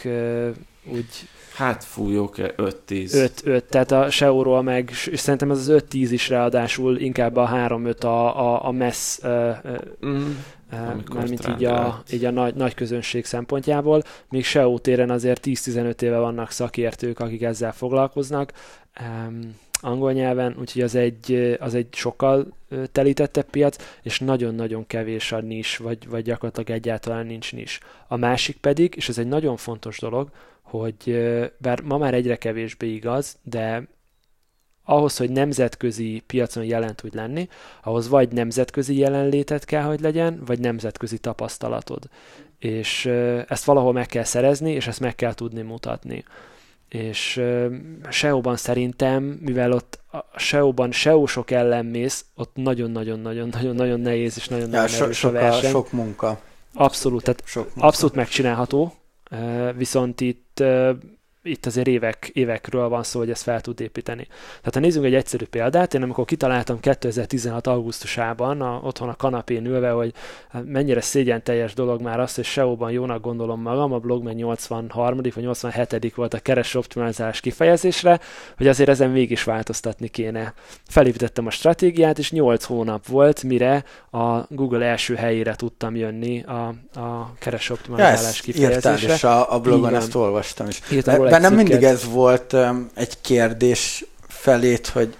[0.85, 1.29] Úgy
[1.61, 3.31] Hát fújók 5-10.
[3.45, 8.05] 5-5, tehát a SEO-ról meg, és szerintem ez az 5-10 is ráadásul inkább a 3-5
[8.05, 9.57] a, a, a messz, uh,
[10.07, 10.31] mm.
[11.15, 16.19] mármint így a, így a nagy, nagy közönség szempontjából, míg SEO téren azért 10-15 éve
[16.19, 18.53] vannak szakértők, akik ezzel foglalkoznak.
[19.01, 22.47] Um, angol nyelven, úgyhogy az egy, az egy sokkal
[22.93, 27.81] telítettebb piac, és nagyon-nagyon kevés a nis, vagy, vagy gyakorlatilag egyáltalán nincs nis.
[28.09, 30.29] A másik pedig, és ez egy nagyon fontos dolog,
[30.71, 31.21] hogy
[31.59, 33.89] bár ma már egyre kevésbé igaz, de
[34.85, 37.49] ahhoz, hogy nemzetközi piacon jelen tud lenni,
[37.83, 42.09] ahhoz vagy nemzetközi jelenlétet kell, hogy legyen, vagy nemzetközi tapasztalatod.
[42.59, 43.07] És
[43.49, 46.25] ezt valahol meg kell szerezni, és ezt meg kell tudni mutatni
[46.91, 47.43] és
[48.09, 54.91] SEO-ban szerintem, mivel ott a SEO-ban SEO sok ellen mész, ott nagyon-nagyon-nagyon-nagyon-nagyon nehéz és nagyon-nagyon
[54.91, 55.71] ja, erős so, a verseny.
[55.71, 56.41] Sok munka.
[56.75, 57.87] Abszolút, tehát sok munka.
[57.87, 58.93] abszolút megcsinálható,
[59.77, 60.63] viszont itt
[61.43, 64.27] itt azért évek, évekről van szó, hogy ezt fel tud építeni.
[64.59, 67.67] Tehát ha nézzünk egy egyszerű példát, én amikor kitaláltam 2016.
[67.67, 70.13] augusztusában a, otthon a kanapén ülve, hogy
[70.51, 74.35] hát mennyire szégyen teljes dolog már azt, hogy SEO-ban jónak gondolom magam, a blog meg
[74.35, 75.17] 83.
[75.17, 76.15] vagy 87.
[76.15, 78.21] volt a keres optimalizálás kifejezésre,
[78.57, 80.55] hogy azért ezen mégis változtatni kéne.
[80.89, 86.75] Felépítettem a stratégiát, és 8 hónap volt, mire a Google első helyére tudtam jönni a,
[87.01, 89.15] a keres optimalizálás ja, kifejezésre.
[89.15, 90.81] és a, a blogon ezt olvastam is.
[90.93, 95.17] Írtam bennem mindig ez volt um, egy kérdés felét, hogy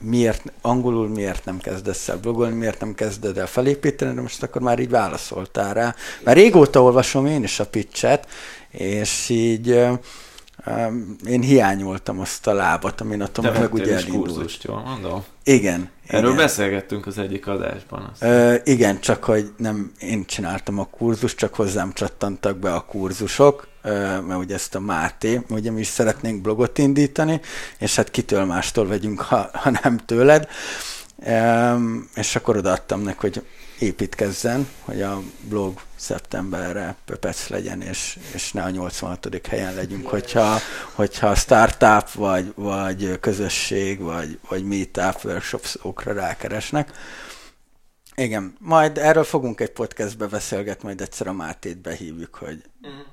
[0.00, 4.62] miért, angolul miért nem kezdesz el blogolni, miért nem kezded el felépíteni, de most akkor
[4.62, 5.94] már így válaszoltál rá.
[6.24, 8.26] Mert régóta olvasom én is a pitchet,
[8.70, 9.86] és így
[11.26, 14.32] én hiányoltam azt a lábat, amin a Tomi meg ugye elindult.
[14.32, 15.24] kurzust, jól mondom?
[15.44, 15.90] Igen.
[16.06, 16.44] Erről igen.
[16.44, 18.12] beszélgettünk az egyik adásban.
[18.20, 23.68] Ö, igen, csak hogy nem én csináltam a kurzus, csak hozzám csattantak be a kurzusok,
[24.26, 27.40] mert ugye ezt a Máté, ugye mi is szeretnénk blogot indítani,
[27.78, 30.48] és hát kitől mástól vegyünk, ha, ha nem tőled.
[32.14, 33.42] És akkor odaadtam neki, hogy
[33.84, 39.46] építkezzen, hogy a blog szeptemberre pöpec legyen, és, és ne a 86.
[39.48, 40.58] helyen legyünk, hogyha,
[40.92, 46.92] hogyha startup, vagy, vagy közösség, vagy, vagy meetup workshopsokra rákeresnek.
[48.16, 53.12] Igen, majd erről fogunk egy podcastbe beszélgetni, majd egyszer a Mátét behívjuk, hogy uh-huh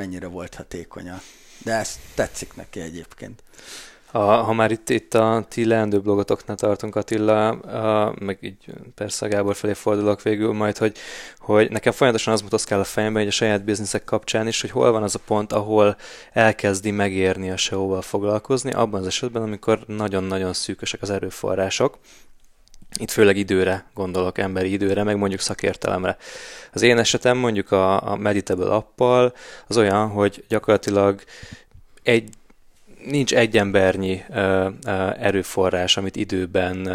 [0.00, 1.20] mennyire volt hatékonya.
[1.64, 3.42] De ez tetszik neki egyébként.
[4.12, 9.26] A, ha már itt, itt a ti leendő blogotoknál tartunk, Attila, a, meg így persze
[9.26, 10.96] a Gábor felé fordulok végül majd, hogy,
[11.38, 14.92] hogy nekem folyamatosan az motoszkál a fejemben, hogy a saját bizniszek kapcsán is, hogy hol
[14.92, 15.96] van az a pont, ahol
[16.32, 21.98] elkezdi megérni a SEO-val foglalkozni, abban az esetben, amikor nagyon-nagyon szűkösek az erőforrások,
[22.98, 26.16] itt főleg időre gondolok, emberi időre, meg mondjuk szakértelemre.
[26.72, 29.32] Az én esetem mondjuk a, a Meditable appal
[29.66, 31.22] az olyan, hogy gyakorlatilag
[32.02, 32.28] egy
[33.04, 34.22] nincs egy embernyi
[35.18, 36.88] erőforrás, amit időben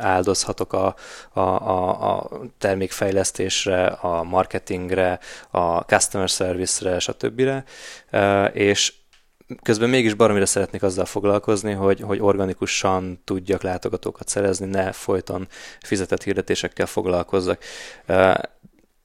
[0.00, 0.94] áldozhatok a,
[1.32, 5.18] a, a, a termékfejlesztésre, a marketingre,
[5.50, 7.50] a customer service-re, stb.
[8.52, 8.92] És
[9.62, 15.48] közben mégis baromira szeretnék azzal foglalkozni, hogy, hogy organikusan tudjak látogatókat szerezni, ne folyton
[15.80, 17.62] fizetett hirdetésekkel foglalkozzak.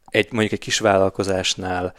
[0.06, 1.93] Egy, mondjuk egy kis vállalkozásnál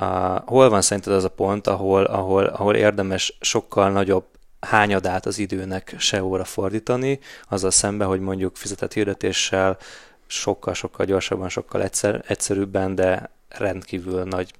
[0.00, 4.24] Uh, hol van szerinted az a pont, ahol, ahol, ahol érdemes sokkal nagyobb
[4.60, 9.78] hányadát az időnek SEO-ra fordítani, azzal szemben, hogy mondjuk fizetett hirdetéssel
[10.26, 14.52] sokkal-sokkal gyorsabban, sokkal egyszer, egyszerűbben, de rendkívül nagy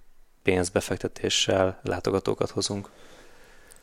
[0.43, 2.91] pénzbefektetéssel látogatókat hozunk?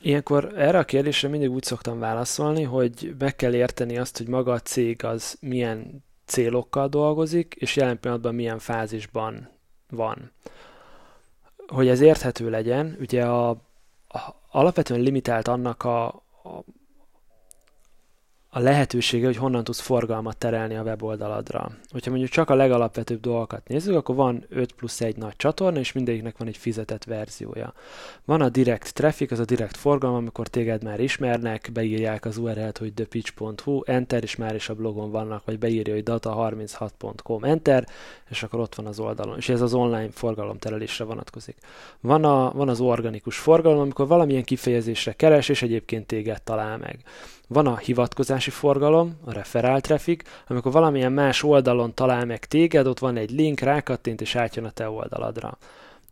[0.01, 4.51] Ilyenkor erre a kérdésre mindig úgy szoktam válaszolni, hogy meg kell érteni azt, hogy maga
[4.51, 9.49] a cég az milyen célokkal dolgozik, és jelen pillanatban milyen fázisban
[9.89, 10.32] van.
[11.68, 16.63] Hogy ez érthető legyen, ugye a, a alapvetően limitált annak a, a,
[18.49, 21.71] a lehetősége, hogy honnan tudsz forgalmat terelni a weboldaladra.
[21.91, 25.91] Hogyha mondjuk csak a legalapvetőbb dolgokat nézzük, akkor van 5 plusz 1 nagy csatorna, és
[25.91, 27.73] mindegyiknek van egy fizetett verziója.
[28.25, 32.77] Van a direct traffic, az a direct forgalom, amikor téged már ismernek, beírják az URL-t,
[32.77, 37.87] hogy thepitch.hu, enter, és már is a blogon vannak, vagy beírja, hogy data36.com, enter,
[38.29, 39.37] és akkor ott van az oldalon.
[39.37, 41.57] És ez az online forgalomterelésre vonatkozik.
[41.99, 46.99] Van, a, van az organikus forgalom, amikor valamilyen kifejezésre keres, és egyébként téged talál meg.
[47.47, 52.99] Van a hivatkozási forgalom, a referál traffic, amikor valamilyen más oldalon talál meg téged, ott
[52.99, 55.57] van egy link, rákattint és átjön a te oldaladra.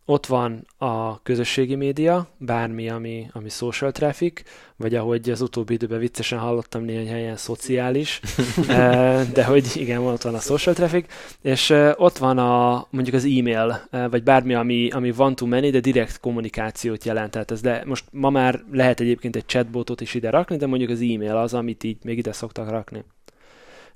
[0.06, 4.42] Ott van a közösségi média, bármi, ami, ami social traffic,
[4.76, 8.22] vagy ahogy az utóbbi időben viccesen hallottam néhány helyen, szociális,
[8.68, 11.06] eh, de hogy igen, ott van a social traffic,
[11.42, 15.46] és eh, ott van a, mondjuk az e-mail, eh, vagy bármi, ami, ami van to
[15.46, 17.32] many, de direkt kommunikációt jelent.
[17.32, 20.90] Tehát ez le, most ma már lehet egyébként egy chatbotot is ide rakni, de mondjuk
[20.90, 23.04] az e-mail az, amit így még ide szoktak rakni.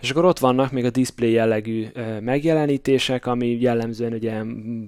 [0.01, 1.87] És akkor ott vannak még a display jellegű
[2.19, 4.43] megjelenítések, ami jellemzően ugye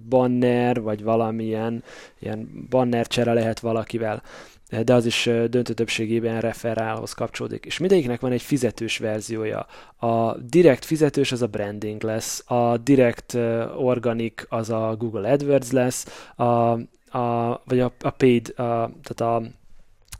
[0.09, 1.83] banner, vagy valamilyen
[2.19, 4.21] ilyen banner csere lehet valakivel
[4.83, 7.65] de az is döntő többségében referálhoz kapcsolódik.
[7.65, 9.65] És mindegyiknek van egy fizetős verziója.
[9.97, 13.33] A direkt fizetős az a branding lesz, a direkt
[13.77, 16.43] organic az a Google AdWords lesz, a,
[17.17, 19.41] a, vagy a, a paid, a, tehát a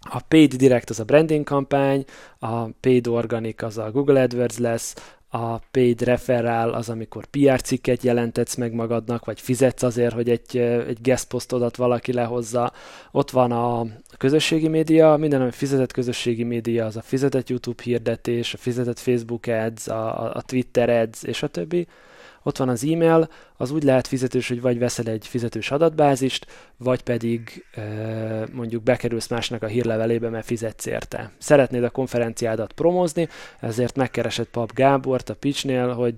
[0.09, 2.05] a paid direct az a branding kampány,
[2.39, 4.95] a paid organic az a Google AdWords lesz,
[5.33, 10.57] a paid referral az, amikor PR cikket jelentetsz meg magadnak, vagy fizetsz azért, hogy egy,
[10.87, 12.73] egy guest postodat valaki lehozza.
[13.11, 13.85] Ott van a
[14.17, 19.47] közösségi média, minden, ami fizetett közösségi média, az a fizetett YouTube hirdetés, a fizetett Facebook
[19.47, 21.87] ads, a, a Twitter ads, és a többi
[22.43, 27.01] ott van az e-mail, az úgy lehet fizetős, hogy vagy veszel egy fizetős adatbázist, vagy
[27.01, 27.65] pedig
[28.51, 31.31] mondjuk bekerülsz másnak a hírlevelébe, mert fizetsz érte.
[31.37, 33.27] Szeretnéd a konferenciádat promozni,
[33.59, 36.15] ezért megkeresed Pap Gábort a Pitchnél, hogy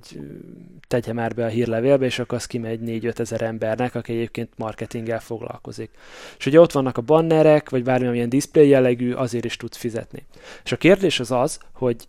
[0.88, 5.20] tegye már be a hírlevélbe, és akkor az kimegy 4-5 ezer embernek, aki egyébként marketinggel
[5.20, 5.90] foglalkozik.
[6.38, 10.26] És ugye ott vannak a bannerek, vagy bármilyen display jellegű, azért is tudsz fizetni.
[10.64, 12.08] És a kérdés az az, hogy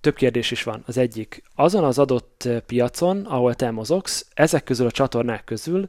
[0.00, 0.82] több kérdés is van.
[0.86, 5.88] Az egyik, azon az adott eh, piacon, ahol te mozogsz, ezek közül a csatornák közül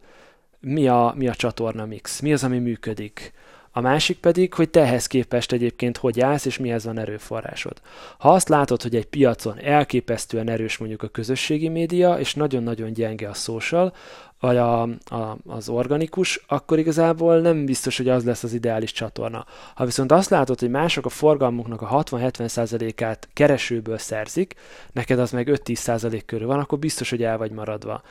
[0.61, 2.19] mi a, mi a csatorna mix?
[2.19, 3.33] Mi az, ami működik?
[3.73, 7.81] A másik pedig, hogy te ehhez képest egyébként hogy állsz, és mihez van erőforrásod.
[8.17, 13.29] Ha azt látod, hogy egy piacon elképesztően erős mondjuk a közösségi média, és nagyon-nagyon gyenge
[13.29, 13.93] a social,
[14.41, 19.45] vagy a, a, az organikus, akkor igazából nem biztos, hogy az lesz az ideális csatorna.
[19.75, 24.55] Ha viszont azt látod, hogy mások a forgalmuknak a 60-70%-át keresőből szerzik,
[24.91, 28.01] neked az meg 5-10% körül van, akkor biztos, hogy el vagy maradva.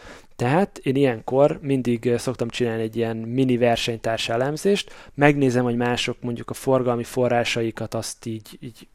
[0.40, 6.50] Tehát én ilyenkor mindig szoktam csinálni egy ilyen mini versenytárs elemzést, megnézem, hogy mások mondjuk
[6.50, 8.88] a forgalmi forrásaikat azt így, így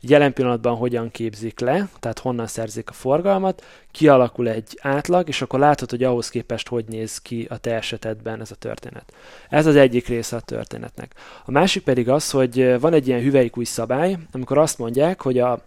[0.00, 5.58] jelen pillanatban hogyan képzik le, tehát honnan szerzik a forgalmat, kialakul egy átlag, és akkor
[5.58, 9.12] látod, hogy ahhoz képest hogy néz ki a te esetedben ez a történet.
[9.48, 11.14] Ez az egyik része a történetnek.
[11.44, 15.64] A másik pedig az, hogy van egy ilyen hüvelykúj szabály, amikor azt mondják, hogy a,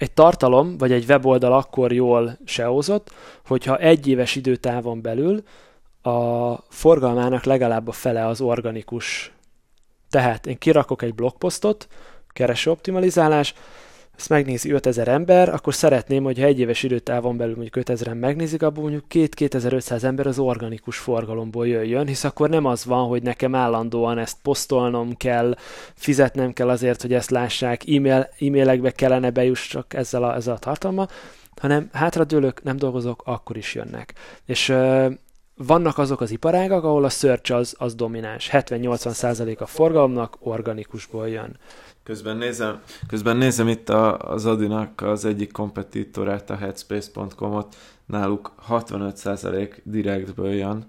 [0.00, 3.12] egy tartalom vagy egy weboldal akkor jól seózott,
[3.46, 5.42] hogyha egy éves időtávon belül
[6.02, 9.32] a forgalmának legalább a fele az organikus.
[10.10, 11.88] Tehát én kirakok egy blogposztot,
[12.28, 13.54] kereső optimalizálás,
[14.20, 18.82] ezt megnézi 5000 ember, akkor szeretném, hogy egy éves időtávon belül mondjuk 5000-en megnézik, abból
[18.82, 24.18] mondjuk 2-2500 ember az organikus forgalomból jöjjön, hisz akkor nem az van, hogy nekem állandóan
[24.18, 25.56] ezt posztolnom kell,
[25.94, 31.06] fizetnem kell azért, hogy ezt lássák, e-mail, e-mailekbe kellene bejussak ezzel a, ezzel a tartalma,
[31.60, 34.14] hanem hátradőlök, nem dolgozok, akkor is jönnek.
[34.44, 35.12] És uh,
[35.66, 38.48] vannak azok az iparágak, ahol a search az, az domináns.
[38.52, 41.56] 70-80% a forgalomnak organikusból jön.
[42.10, 49.76] Közben nézem, közben nézem itt a, az Adinak az egyik kompetitorát, a headspace.com-ot, náluk 65%
[49.82, 50.86] direktből jön.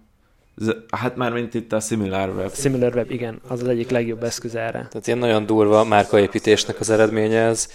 [0.92, 2.54] Hát már mint itt a SimilarWeb.
[2.54, 4.88] SimilarWeb, igen, az az egyik legjobb eszköz erre.
[4.88, 7.70] Tehát ilyen nagyon durva márkaépítésnek az eredménye ez.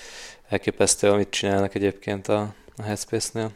[0.48, 3.50] Elképesztő, amit csinálnak egyébként a, a Headspace-nél.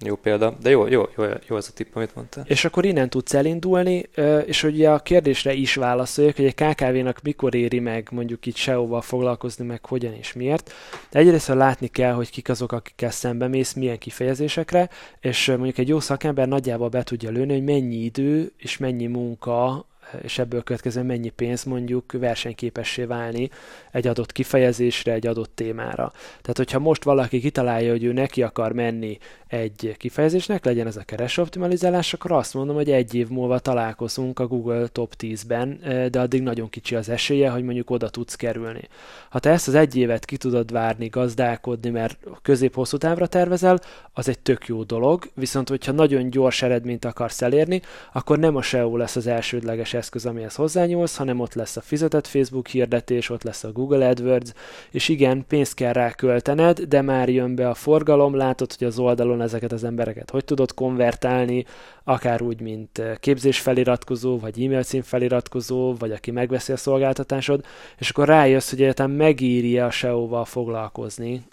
[0.00, 2.44] Jó példa, de jó, jó, jó, jó az a tipp, amit mondtál.
[2.48, 4.08] És akkor innen tudsz elindulni,
[4.46, 9.00] és ugye a kérdésre is válaszoljak, hogy egy KKV-nak mikor éri meg mondjuk itt SEO-val
[9.00, 10.72] foglalkozni, meg hogyan és miért.
[11.10, 14.88] De egyrészt látni kell, hogy kik azok, akikkel szembe mész, milyen kifejezésekre,
[15.20, 19.86] és mondjuk egy jó szakember nagyjából be tudja lőni, hogy mennyi idő és mennyi munka
[20.22, 23.50] és ebből következően mennyi pénz mondjuk versenyképessé válni
[23.92, 26.12] egy adott kifejezésre, egy adott témára.
[26.14, 31.02] Tehát, hogyha most valaki kitalálja, hogy ő neki akar menni egy kifejezésnek, legyen ez a
[31.02, 35.78] keresőoptimalizálás, akkor azt mondom, hogy egy év múlva találkozunk a Google Top 10-ben,
[36.10, 38.88] de addig nagyon kicsi az esélye, hogy mondjuk oda tudsz kerülni.
[39.28, 43.80] Ha te ezt az egy évet ki tudod várni, gazdálkodni, mert közép-hosszú távra tervezel,
[44.12, 47.80] az egy tök jó dolog, viszont hogyha nagyon gyors eredményt akarsz elérni,
[48.12, 52.26] akkor nem a SEO lesz az elsődleges eszköz, amihez hozzányúlsz, hanem ott lesz a fizetett
[52.26, 54.52] Facebook hirdetés, ott lesz a Google AdWords,
[54.90, 58.98] és igen, pénzt kell rá költened, de már jön be a forgalom, látod, hogy az
[58.98, 61.64] oldalon ezeket az embereket hogy tudod konvertálni,
[62.04, 67.64] akár úgy, mint képzésfeliratkozó, vagy e-mail cím feliratkozó, vagy aki megveszi a szolgáltatásod,
[67.98, 71.44] és akkor rájössz, hogy egyetem megírja a SEO-val foglalkozni,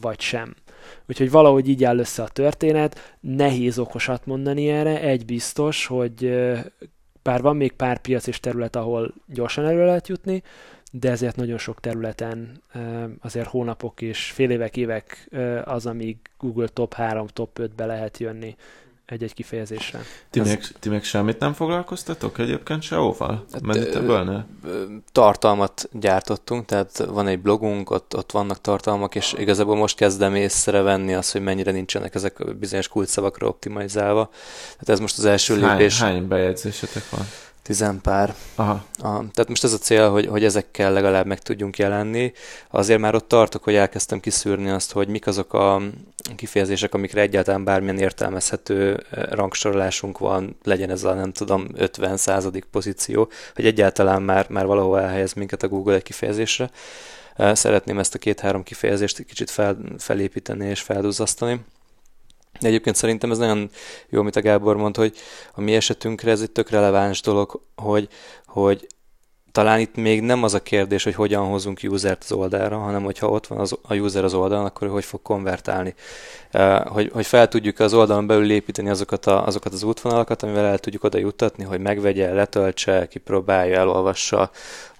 [0.00, 0.54] vagy sem.
[1.08, 6.32] Úgyhogy valahogy így áll össze a történet, nehéz okosat mondani erre, egy biztos, hogy
[7.26, 10.42] bár van még pár piac és terület, ahol gyorsan elő lehet jutni,
[10.92, 12.62] de ezért nagyon sok területen
[13.20, 15.28] azért hónapok és fél évek, évek
[15.64, 18.56] az, amíg Google top 3, top 5-be lehet jönni
[19.06, 20.00] egy-egy kifejezésre.
[20.30, 20.46] Ti, Ez...
[20.46, 23.26] még, ti még semmit nem foglalkoztatok egyébként sehova?
[23.26, 23.62] Hát,
[25.12, 31.14] tartalmat gyártottunk, tehát van egy blogunk, ott, ott vannak tartalmak, és igazából most kezdem észrevenni
[31.14, 34.30] azt, hogy mennyire nincsenek ezek bizonyos kulcsszavakra optimalizálva.
[34.72, 36.00] Tehát ez most az első hány, lépés.
[36.00, 37.26] Hány bejegyzésetek van?
[37.66, 38.34] Tizenpár.
[38.54, 38.84] Aha.
[38.98, 39.16] Aha.
[39.16, 42.32] Tehát most ez a cél, hogy, hogy ezekkel legalább meg tudjunk jelenni.
[42.70, 45.82] Azért már ott tartok, hogy elkezdtem kiszűrni azt, hogy mik azok a
[46.36, 52.64] kifejezések, amikre egyáltalán bármilyen értelmezhető eh, rangsorolásunk van, legyen ez a nem tudom 50 századik
[52.64, 56.70] pozíció, hogy egyáltalán már, már valahol elhelyez minket a Google egy kifejezésre.
[57.36, 61.60] Eh, szeretném ezt a két-három kifejezést kicsit fel, felépíteni és felduzzasztani.
[62.60, 63.70] De egyébként szerintem ez nagyon
[64.08, 65.16] jó, amit a Gábor mond, hogy
[65.54, 68.08] a mi esetünkre ez egy tök releváns dolog, hogy,
[68.46, 68.86] hogy
[69.56, 73.28] talán itt még nem az a kérdés, hogy hogyan hozunk usert az oldalra, hanem hogyha
[73.28, 75.94] ott van az, a user az oldalon, akkor hogy fog konvertálni.
[76.84, 80.78] Hogy, hogy fel tudjuk az oldalon belül építeni azokat, a, azokat az útvonalakat, amivel el
[80.78, 84.50] tudjuk oda juttatni, hogy megvegye, letöltse, kipróbálja, elolvassa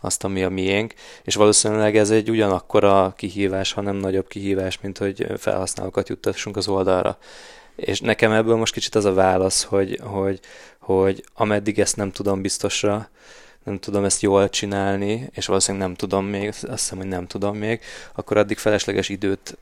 [0.01, 0.95] azt, ami a miénk,
[1.25, 7.19] és valószínűleg ez egy ugyanakkora kihívás, hanem nagyobb kihívás, mint hogy felhasználókat juttassunk az oldalra.
[7.77, 10.41] És nekem ebből most kicsit az a válasz, hogy, hogy,
[10.79, 13.09] hogy ameddig ezt nem tudom biztosra,
[13.67, 17.57] nem tudom ezt jól csinálni, és valószínűleg nem tudom még, azt hiszem, hogy nem tudom
[17.57, 17.81] még,
[18.15, 19.59] akkor addig felesleges időt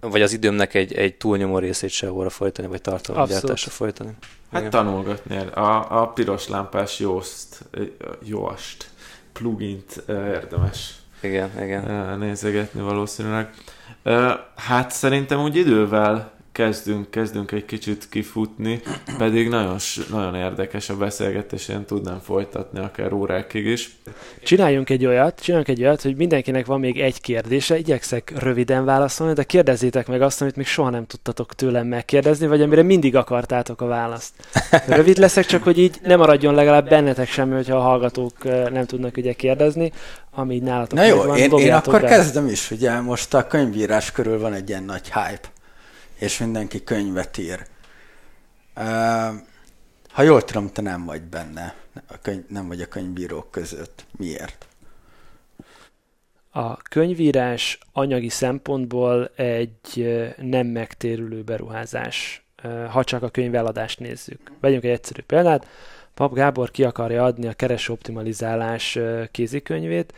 [0.00, 4.10] vagy az időmnek egy, egy túlnyomó részét sehol folytani, vagy tartalomgyártásra folytani.
[4.50, 4.70] Hát Igen.
[4.70, 7.64] tanulgatni a, a piros lámpás Yoast,
[8.22, 8.90] Yoast
[9.32, 12.18] plugint érdemes igen, igen.
[12.18, 13.50] nézegetni valószínűleg.
[14.56, 18.80] Hát szerintem úgy idővel kezdünk, kezdünk egy kicsit kifutni,
[19.18, 19.76] pedig nagyon,
[20.10, 23.96] nagyon érdekes a beszélgetés, én tudnám folytatni akár órákig is.
[24.42, 29.32] Csináljunk egy olyat, csináljunk egy olyat, hogy mindenkinek van még egy kérdése, igyekszek röviden válaszolni,
[29.32, 33.80] de kérdezzétek meg azt, amit még soha nem tudtatok tőlem megkérdezni, vagy amire mindig akartátok
[33.80, 34.32] a választ.
[34.86, 39.16] Rövid leszek, csak hogy így nem maradjon legalább bennetek semmi, hogyha a hallgatók nem tudnak
[39.16, 39.92] ugye kérdezni,
[40.30, 42.08] ami így nálatok Na jó, van, én, én akkor be.
[42.08, 45.54] kezdem is, ugye most a könyvírás körül van egy ilyen nagy hype
[46.18, 47.66] és mindenki könyvet ír.
[50.10, 51.74] Ha jól tudom, te nem vagy benne,
[52.06, 54.06] a könyv, nem vagy a könyvbírók között.
[54.16, 54.66] Miért?
[56.50, 60.06] A könyvírás anyagi szempontból egy
[60.36, 62.44] nem megtérülő beruházás,
[62.90, 64.52] ha csak a könyveladást nézzük.
[64.60, 65.66] Vegyünk egy egyszerű példát.
[66.14, 68.98] Pap Gábor ki akarja adni a kereső optimalizálás
[69.30, 70.14] kézikönyvét,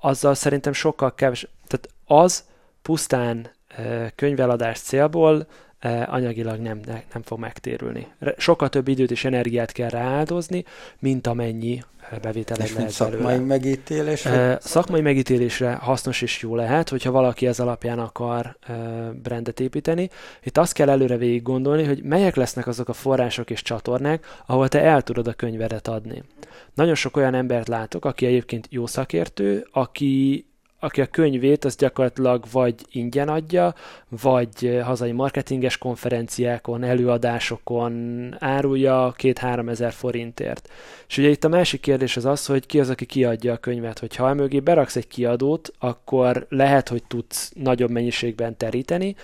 [0.00, 2.44] azzal szerintem sokkal kevés, tehát az
[2.82, 3.50] pusztán
[4.14, 5.46] könyveladás célból
[6.06, 8.06] anyagilag nem, nem fog megtérülni.
[8.36, 10.64] Sokkal több időt és energiát kell rááldozni,
[10.98, 11.82] mint amennyi
[12.22, 13.38] bevétele és lehet szakmai belőle.
[13.44, 14.58] megítélésre?
[14.60, 18.56] Szakmai megítélésre hasznos és jó lehet, hogyha valaki ez alapján akar
[19.22, 20.10] brandet építeni.
[20.42, 24.68] Itt azt kell előre végig gondolni, hogy melyek lesznek azok a források és csatornák, ahol
[24.68, 26.22] te el tudod a könyvedet adni.
[26.74, 30.44] Nagyon sok olyan embert látok, aki egyébként jó szakértő, aki
[30.80, 33.74] aki a könyvét az gyakorlatilag vagy ingyen adja,
[34.08, 40.68] vagy hazai marketinges konferenciákon, előadásokon árulja két-három ezer forintért.
[41.08, 43.98] És ugye itt a másik kérdés az az, hogy ki az, aki kiadja a könyvet.
[43.98, 49.14] Hogyha emögé beraksz egy kiadót, akkor lehet, hogy tudsz nagyobb mennyiségben teríteni,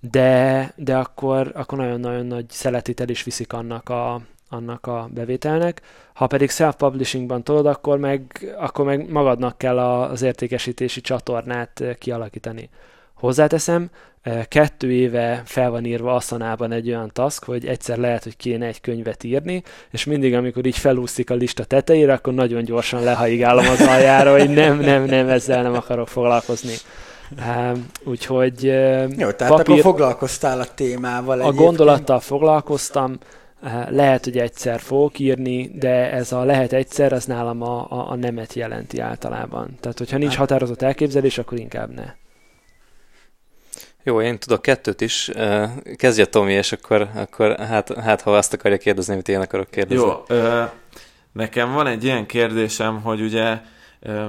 [0.00, 5.82] de, de akkor, akkor nagyon-nagyon nagy szeletétel is viszik annak a, annak a bevételnek.
[6.14, 12.68] Ha pedig self-publishingban tudod, akkor meg, akkor meg magadnak kell az értékesítési csatornát eh, kialakítani.
[13.14, 13.90] Hozzáteszem,
[14.22, 18.66] eh, kettő éve fel van írva Aszanában egy olyan task, hogy egyszer lehet, hogy kéne
[18.66, 23.68] egy könyvet írni, és mindig, amikor így felúszik a lista tetejére, akkor nagyon gyorsan lehaigálom
[23.68, 26.74] az aljára, hogy nem, nem, nem, ezzel nem akarok foglalkozni.
[27.36, 29.78] Uh, úgyhogy uh, Jó, tehát papír...
[29.78, 31.40] akkor foglalkoztál a témával.
[31.40, 33.18] A gondolattal foglalkoztam,
[33.88, 38.14] lehet, hogy egyszer fogok írni, de ez a lehet egyszer, az nálam a, a, a
[38.14, 39.76] nemet jelenti általában.
[39.80, 42.14] Tehát, hogyha nincs hát- határozott elképzelés, akkor inkább ne.
[44.02, 45.30] Jó, én tudok kettőt is.
[45.96, 50.04] Kezdje Tomi, és akkor, akkor hát, hát ha azt akarja kérdezni, amit én akarok kérdezni.
[50.04, 50.62] Jó, ö,
[51.32, 53.60] nekem van egy ilyen kérdésem, hogy ugye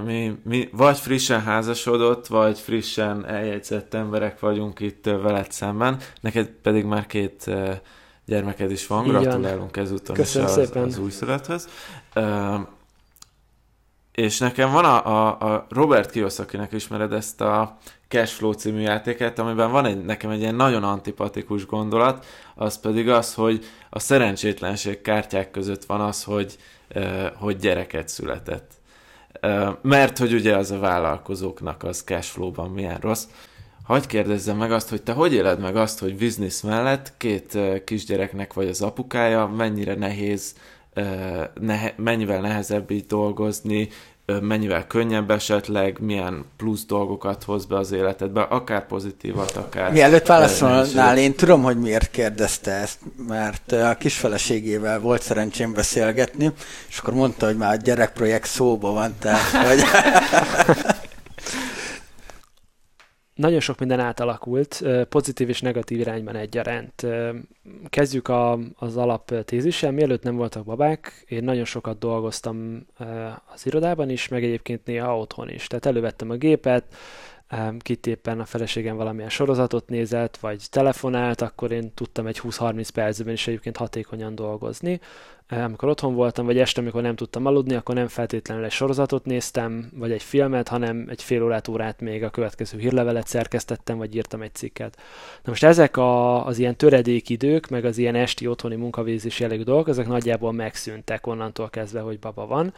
[0.05, 6.84] mi, mi vagy frissen házasodott, vagy frissen eljegyzett emberek vagyunk itt veled szemben, neked pedig
[6.84, 7.49] már két
[8.30, 10.84] gyermeked is van, Így gratulálunk ezúttal Köszönöm is az, szépen.
[10.84, 11.67] az újszülötthöz.
[12.15, 12.59] Uh,
[14.11, 17.77] és nekem van a, a, a Robert Kiyosaki-nek ismered ezt a
[18.07, 22.25] Cashflow című játéket, amiben van egy, nekem egy ilyen nagyon antipatikus gondolat,
[22.55, 26.57] az pedig az, hogy a szerencsétlenség kártyák között van az, hogy,
[27.36, 28.71] hogy gyereket született.
[29.82, 33.25] Mert hogy ugye az a vállalkozóknak az cashflow-ban milyen rossz.
[33.89, 38.53] Hagy kérdezzem meg azt, hogy te hogy éled meg azt, hogy biznisz mellett két kisgyereknek
[38.53, 40.53] vagy az apukája, mennyire nehéz,
[41.59, 43.89] nehe, mennyivel nehezebb így dolgozni,
[44.41, 49.91] mennyivel könnyebb esetleg, milyen plusz dolgokat hoz be az életedbe, akár pozitívat, akár...
[49.91, 56.51] Mielőtt válaszolnál, én tudom, hogy miért kérdezte ezt, mert a kisfeleségével volt szerencsém beszélgetni,
[56.89, 59.81] és akkor mondta, hogy már a gyerekprojekt szóba van, tehát hogy...
[63.39, 67.05] nagyon sok minden átalakult, pozitív és negatív irányban egyaránt.
[67.89, 69.91] Kezdjük a, az alap tézissel.
[69.91, 72.85] Mielőtt nem voltak babák, én nagyon sokat dolgoztam
[73.53, 75.67] az irodában is, meg egyébként néha otthon is.
[75.67, 76.83] Tehát elővettem a gépet,
[77.79, 83.33] kit éppen a feleségem valamilyen sorozatot nézett, vagy telefonált, akkor én tudtam egy 20-30 percben
[83.33, 84.99] is egyébként hatékonyan dolgozni.
[85.49, 89.91] Amikor otthon voltam, vagy este, amikor nem tudtam aludni, akkor nem feltétlenül egy sorozatot néztem,
[89.95, 94.41] vagy egy filmet, hanem egy fél órát, órát még a következő hírlevelet szerkesztettem, vagy írtam
[94.41, 94.97] egy cikket.
[95.43, 99.87] Na most ezek a, az ilyen töredékidők, meg az ilyen esti otthoni munkavégzés jellegű dolgok,
[99.87, 102.73] ezek nagyjából megszűntek onnantól kezdve, hogy baba van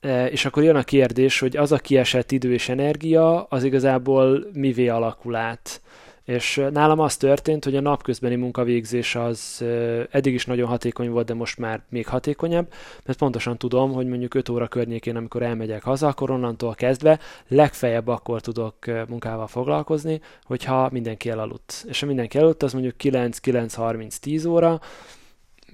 [0.00, 4.46] E, és akkor jön a kérdés, hogy az a kiesett idő és energia, az igazából
[4.52, 5.80] mivé alakul át.
[6.28, 9.64] És nálam az történt, hogy a napközbeni munkavégzés az
[10.10, 12.72] eddig is nagyon hatékony volt, de most már még hatékonyabb,
[13.04, 17.18] mert pontosan tudom, hogy mondjuk 5 óra környékén, amikor elmegyek haza, akkor onnantól kezdve
[17.48, 18.74] legfeljebb akkor tudok
[19.08, 21.84] munkával foglalkozni, hogyha mindenki elaludt.
[21.88, 24.80] És ha mindenki elaludt, az mondjuk 9-9.30-10 óra,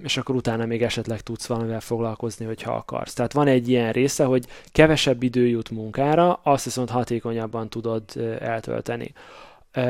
[0.03, 3.13] és akkor utána még esetleg tudsz valamivel foglalkozni, hogyha akarsz.
[3.13, 8.03] Tehát van egy ilyen része, hogy kevesebb idő jut munkára, azt viszont hatékonyabban tudod
[8.39, 9.13] eltölteni.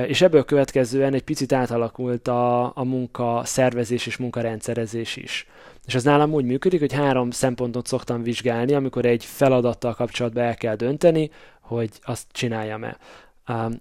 [0.08, 5.48] És ebből következően egy picit átalakult a, a munka szervezés és munkarendszerezés is.
[5.86, 10.56] És ez nálam úgy működik, hogy három szempontot szoktam vizsgálni, amikor egy feladattal kapcsolatban el
[10.56, 11.30] kell dönteni,
[11.62, 12.98] hogy azt csináljam-e.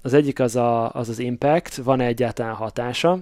[0.02, 3.18] Az egyik az a, az, az impact, van-e egyáltalán hatása,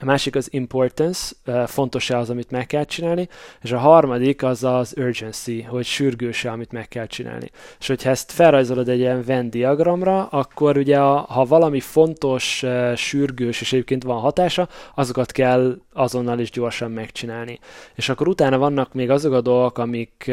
[0.00, 1.34] a másik az importance,
[1.66, 3.28] fontos-e az, amit meg kell csinálni,
[3.62, 7.50] és a harmadik az az urgency, hogy sürgőse, amit meg kell csinálni.
[7.80, 12.64] És hogyha ezt felrajzolod egy ilyen Venn diagramra, akkor ugye a, ha valami fontos,
[12.96, 17.58] sürgős, és egyébként van hatása, azokat kell azonnal is gyorsan megcsinálni.
[17.94, 20.30] És akkor utána vannak még azok a dolgok, amik,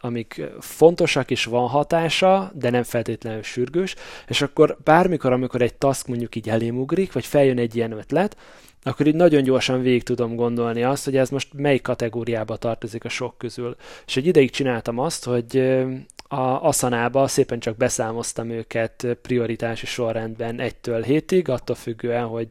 [0.00, 3.94] amik fontosak és van hatása, de nem feltétlenül sürgős,
[4.28, 8.36] és akkor bármikor, amikor egy task mondjuk így elémugrik, vagy feljön egy ilyen ötlet,
[8.82, 13.08] akkor így nagyon gyorsan végig tudom gondolni azt, hogy ez most mely kategóriába tartozik a
[13.08, 13.76] sok közül.
[14.06, 15.56] És egy ideig csináltam azt, hogy
[16.28, 22.48] a Asanába szépen csak beszámoztam őket prioritási sorrendben 1-től 7-ig, attól függően, hogy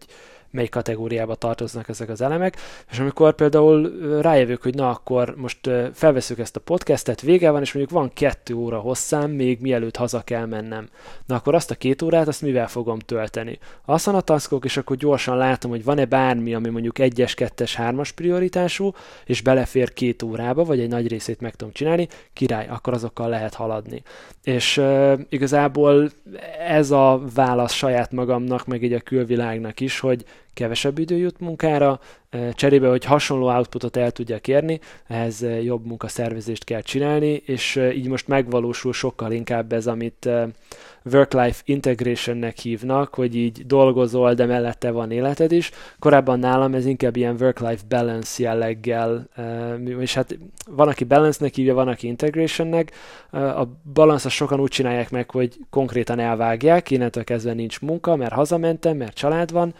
[0.51, 2.57] mely kategóriába tartoznak ezek az elemek,
[2.91, 3.91] és amikor például
[4.21, 8.53] rájövök, hogy na akkor most felveszük ezt a podcastet, vége van, és mondjuk van kettő
[8.53, 10.89] óra hosszám, még mielőtt haza kell mennem.
[11.25, 13.59] Na akkor azt a két órát, azt mivel fogom tölteni?
[13.85, 18.11] Aztán a taskok, és akkor gyorsan látom, hogy van-e bármi, ami mondjuk egyes, kettes, hármas
[18.11, 18.93] prioritású,
[19.25, 23.53] és belefér két órába, vagy egy nagy részét meg tudom csinálni, király, akkor azokkal lehet
[23.53, 24.03] haladni.
[24.43, 26.09] És uh, igazából
[26.67, 31.99] ez a válasz saját magamnak, meg egy a külvilágnak is, hogy kevesebb idő jut munkára,
[32.53, 38.27] cserébe, hogy hasonló outputot el tudja kérni, ehhez jobb munkaszervezést kell csinálni, és így most
[38.27, 40.29] megvalósul sokkal inkább ez, amit
[41.11, 45.71] work-life integrationnek hívnak, hogy így dolgozol, de mellette van életed is.
[45.99, 49.29] Korábban nálam ez inkább ilyen work-life balance jelleggel,
[49.99, 50.37] és hát
[50.69, 52.91] van, aki balance-nek hívja, van, aki integrationnek.
[53.31, 58.97] A balance sokan úgy csinálják meg, hogy konkrétan elvágják, innentől kezdve nincs munka, mert hazamentem,
[58.97, 59.73] mert család van,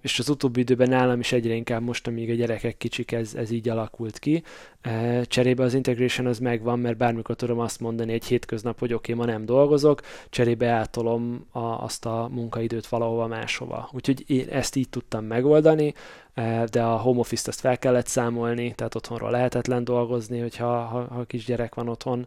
[0.00, 3.50] és az utóbbi időben nálam is egyre inkább most, amíg a gyerekek kicsik, ez, ez
[3.50, 4.42] így alakult ki.
[5.22, 9.24] Cserébe az integration az megvan, mert bármikor tudom azt mondani egy hétköznap, hogy oké, okay,
[9.24, 13.88] ma nem dolgozok, cserébe átolom a, azt a munkaidőt valahova máshova.
[13.92, 15.94] Úgyhogy én ezt így tudtam megoldani,
[16.70, 21.24] de a home office-t ezt fel kellett számolni, tehát otthonról lehetetlen dolgozni, hogyha ha, ha
[21.24, 22.26] kisgyerek van otthon,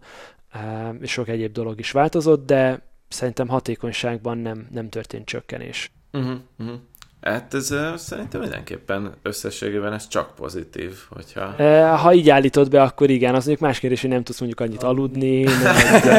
[1.00, 5.92] és sok egyéb dolog is változott, de szerintem hatékonyságban nem, nem történt csökkenés.
[6.14, 6.80] Uh-huh, uh-huh.
[7.22, 11.46] Hát ez szerintem mindenképpen összességében ez csak pozitív, hogyha...
[11.96, 14.84] Ha így állítod be, akkor igen, az mondjuk más kérdés, hogy nem tudsz mondjuk annyit
[14.84, 15.76] aludni, nem,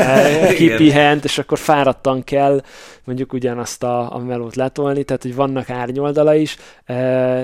[0.57, 2.63] kipihent, és akkor fáradtan kell
[3.05, 6.57] mondjuk ugyanazt a, a melót letolni, tehát hogy vannak árnyoldala is,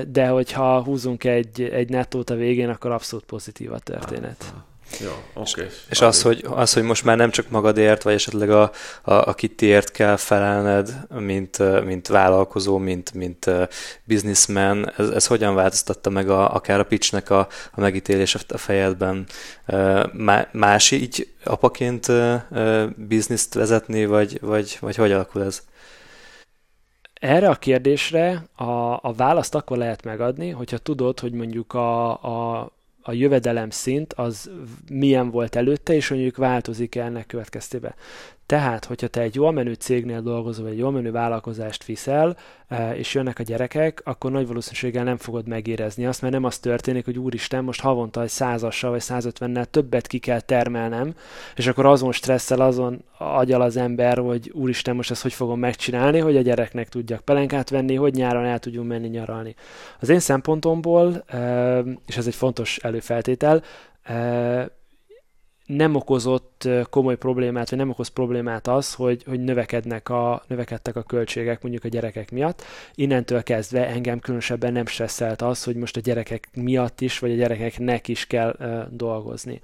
[0.09, 4.55] de hogyha húzunk egy, egy nettót a végén, akkor abszolút pozitív a történet.
[5.01, 5.65] Jó, okay.
[5.65, 8.63] És, és az, hogy, az, hogy most már nem csak magadért, vagy esetleg a,
[9.03, 13.51] a, a kittiért kell felelned, mint, mint vállalkozó, mint, mint
[14.05, 17.39] businessman, ez, ez hogyan változtatta meg a, akár a pitchnek a,
[17.73, 19.27] a megítélés a fejedben?
[20.53, 22.07] Más így apaként
[22.97, 25.63] bizniszt vezetni, vagy, vagy, vagy hogy alakul ez?
[27.15, 32.71] Erre a kérdésre a, a választ akkor lehet megadni, hogyha tudod, hogy mondjuk a, a,
[33.09, 34.51] a jövedelem szint az
[34.91, 37.95] milyen volt előtte, és mondjuk változik -e ennek következtében.
[38.49, 42.37] Tehát, hogyha te egy jól menő cégnél dolgozol, vagy egy jól menő vállalkozást viszel,
[42.69, 46.59] eh, és jönnek a gyerekek, akkor nagy valószínűséggel nem fogod megérezni azt, mert nem az
[46.59, 51.15] történik, hogy úristen, most havonta egy százassal vagy 150-nel többet ki kell termelnem,
[51.57, 56.19] és akkor azon stresszel, azon agyal az ember, hogy úristen, most ezt hogy fogom megcsinálni,
[56.19, 59.55] hogy a gyereknek tudjak pelenkát venni, hogy nyáron el tudjunk menni nyaralni.
[60.01, 63.63] Az én szempontomból, eh, és ez egy fontos előfeltétel,
[64.03, 64.67] eh,
[65.69, 71.03] nem okozott komoly problémát, vagy nem okoz problémát az, hogy, hogy növekednek a, növekedtek a
[71.03, 72.63] költségek mondjuk a gyerekek miatt.
[72.95, 77.35] Innentől kezdve engem különösebben nem stresszelt az, hogy most a gyerekek miatt is, vagy a
[77.35, 79.61] gyerekeknek is kell uh, dolgozni.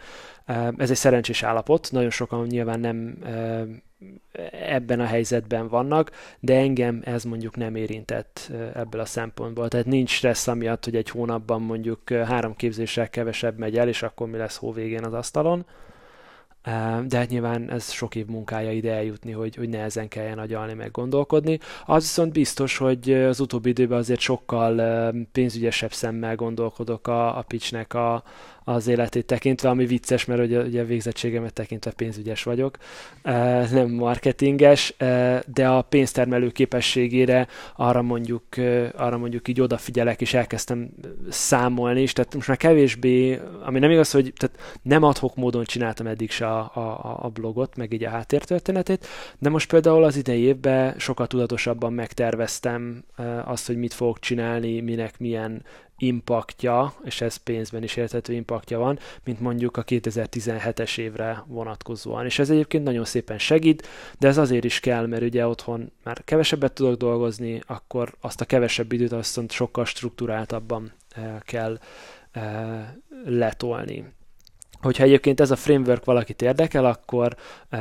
[0.48, 3.62] Uh, ez egy szerencsés állapot, nagyon sokan nyilván nem uh,
[4.68, 6.10] ebben a helyzetben vannak,
[6.40, 9.68] de engem ez mondjuk nem érintett ebből a szempontból.
[9.68, 14.28] Tehát nincs stressz amiatt, hogy egy hónapban mondjuk három képzéssel kevesebb megy el, és akkor
[14.28, 15.66] mi lesz hó végén az asztalon
[17.06, 20.90] de hát nyilván ez sok év munkája ide eljutni, hogy, hogy nehezen kelljen agyalni, meg
[20.90, 21.58] gondolkodni.
[21.86, 27.94] Az viszont biztos, hogy az utóbbi időben azért sokkal pénzügyesebb szemmel gondolkodok a, a pitchnek
[27.94, 28.22] a,
[28.64, 32.78] az életét tekintve, ami vicces, mert ugye, ugye a végzettségemet tekintve pénzügyes vagyok,
[33.70, 34.96] nem marketinges,
[35.46, 37.46] de a pénztermelő képességére
[37.76, 38.44] arra mondjuk,
[38.96, 40.90] arra mondjuk így odafigyelek, és elkezdtem
[41.30, 46.06] számolni is, tehát most már kevésbé, ami nem igaz, hogy tehát nem adhok módon csináltam
[46.06, 49.06] eddig se a, a, a blogot, meg így a háttértörténetét,
[49.38, 53.04] de most például az idei évben sokkal tudatosabban megterveztem
[53.44, 55.62] azt, hogy mit fogok csinálni, minek milyen
[55.98, 62.24] impaktja, és ez pénzben is érthető impaktja van, mint mondjuk a 2017-es évre vonatkozóan.
[62.24, 63.86] És ez egyébként nagyon szépen segít,
[64.18, 68.44] de ez azért is kell, mert ugye otthon már kevesebbet tudok dolgozni, akkor azt a
[68.44, 71.78] kevesebb időt azt sokkal struktúráltabban eh, kell
[72.30, 72.88] eh,
[73.24, 74.04] letolni.
[74.84, 77.36] Hogyha egyébként ez a framework valakit érdekel, akkor
[77.72, 77.80] uh,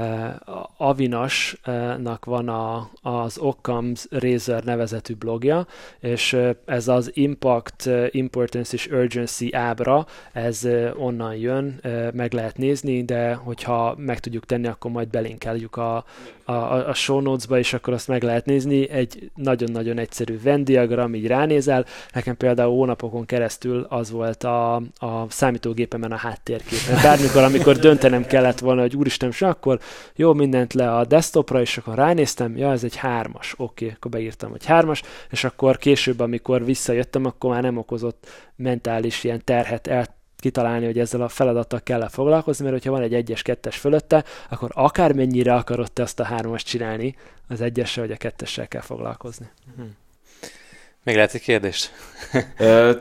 [0.77, 5.67] Avinasnak van a, az Occam's Razor nevezetű blogja,
[5.99, 10.67] és uh, ez az Impact, uh, Importance és Urgency ábra, ez
[10.97, 11.81] onnan jön,
[12.13, 16.05] meg lehet nézni, de hogyha meg tudjuk tenni, akkor majd belinkeljük a,
[16.43, 16.53] a,
[16.89, 18.89] a show notes-ba, és akkor azt meg lehet nézni.
[18.89, 21.85] Egy nagyon-nagyon egyszerű Venn diagram, így ránézel.
[22.13, 28.59] Nekem például hónapokon keresztül az volt a, a számítógépemen a háttérkép bármikor, amikor döntenem kellett
[28.59, 29.79] volna, hogy úristen, és akkor
[30.15, 34.11] jó, mindent le a desktopra, és akkor ránéztem, ja, ez egy hármas, oké, okay, akkor
[34.11, 39.87] beírtam, hogy hármas, és akkor később, amikor visszajöttem, akkor már nem okozott mentális ilyen terhet
[39.87, 40.05] el
[40.35, 44.69] kitalálni, hogy ezzel a feladattal kell foglalkozni, mert hogyha van egy egyes, kettes fölötte, akkor
[44.73, 47.15] akármennyire akarod te azt a hármas csinálni,
[47.47, 49.49] az egyessel vagy a kettessel kell foglalkozni.
[49.75, 49.95] Hmm.
[51.03, 51.91] Még lehet egy kérdést?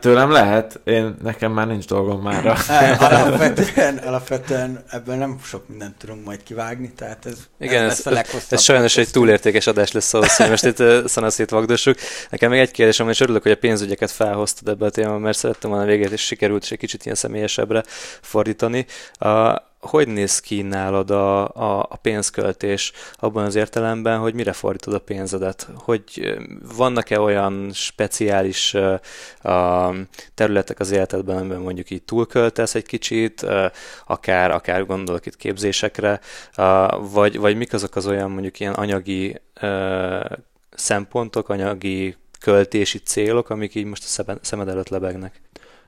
[0.01, 2.47] Tőlem lehet, én, nekem már nincs dolgom már.
[2.99, 8.63] alapvetően, alapvetően ebből nem sok mindent tudunk majd kivágni, tehát ez, Igen, ez, ez, ez
[8.63, 11.97] sajnos egy túlértékes adás lesz ahhoz, hogy most itt szanaszét vagdossuk.
[12.31, 15.71] Nekem még egy kérdés, és örülök, hogy a pénzügyeket felhoztad ebbe a témába, mert szerettem
[15.71, 17.83] volna a végét, és sikerült, és egy kicsit ilyen személyesebbre
[18.21, 18.87] fordítani.
[19.13, 24.95] A, hogy néz ki nálad a, a, a pénzköltés abban az értelemben, hogy mire fordítod
[24.95, 25.69] a pénzedet?
[25.75, 26.37] Hogy
[26.77, 29.97] vannak-e olyan speciális uh,
[30.35, 33.65] területek az életedben, amiben mondjuk így túlköltesz egy kicsit, uh,
[34.07, 36.21] akár, akár gondolok itt képzésekre,
[36.57, 40.25] uh, vagy, vagy mik azok az olyan mondjuk ilyen anyagi uh,
[40.71, 45.41] szempontok, anyagi költési célok, amik így most a szemed előtt lebegnek?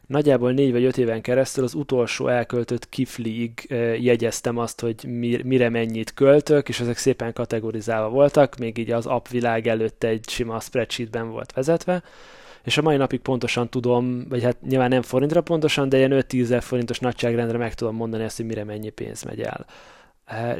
[0.06, 3.66] Nagyjából négy vagy öt éven keresztül az utolsó elköltött kiflig
[4.00, 5.04] jegyeztem azt, hogy
[5.44, 10.28] mire mennyit költök, és ezek szépen kategorizálva voltak, még így az app világ előtt egy
[10.28, 12.02] sima spreadsheetben volt vezetve,
[12.64, 16.58] és a mai napig pontosan tudom, vagy hát nyilván nem forintra pontosan, de ilyen 5-10
[16.60, 19.66] forintos nagyságrendre meg tudom mondani azt, hogy mire mennyi pénz megy el.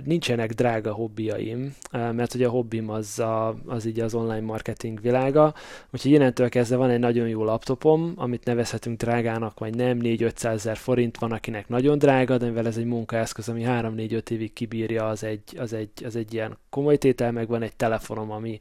[0.05, 5.55] Nincsenek drága hobbiaim, mert ugye a hobbim az, a, az így az online marketing világa,
[5.91, 10.77] úgyhogy innentől kezdve van egy nagyon jó laptopom, amit nevezhetünk drágának, vagy nem, 4-500 ezer
[10.77, 15.25] forint van, akinek nagyon drága, de mivel ez egy munkaeszköz, ami 3-4-5 évig kibírja, az
[15.25, 18.59] egy, az, egy, az egy ilyen komoly tétel, meg van egy telefonom, ami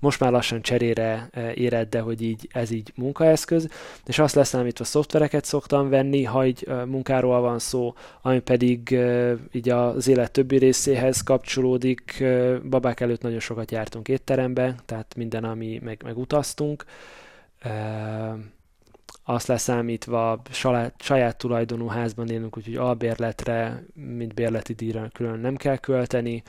[0.00, 3.68] most már lassan cserére éred, de hogy így ez így munkaeszköz,
[4.06, 8.98] és azt leszámítva szoftvereket szoktam venni, ha így munkáról van szó, ami pedig
[9.52, 12.24] így az élet többi részéhez kapcsolódik.
[12.70, 16.84] Babák előtt nagyon sokat jártunk étterembe, tehát minden, ami meg, meg utaztunk.
[19.24, 25.76] Azt leszámítva saját, saját tulajdonú házban élünk, úgyhogy albérletre, mint bérleti díjra külön nem kell
[25.76, 26.42] költeni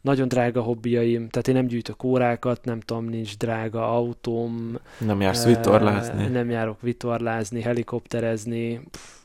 [0.00, 4.78] nagyon drága hobbiaim, tehát én nem gyűjtök órákat, nem tudom, nincs drága autóm.
[4.98, 6.26] Nem jársz vitorlázni.
[6.26, 8.80] Nem járok vitorlázni, helikopterezni.
[8.90, 9.19] Pff,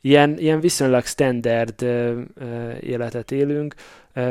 [0.00, 1.82] ilyen, ilyen viszonylag standard
[2.80, 3.74] életet élünk.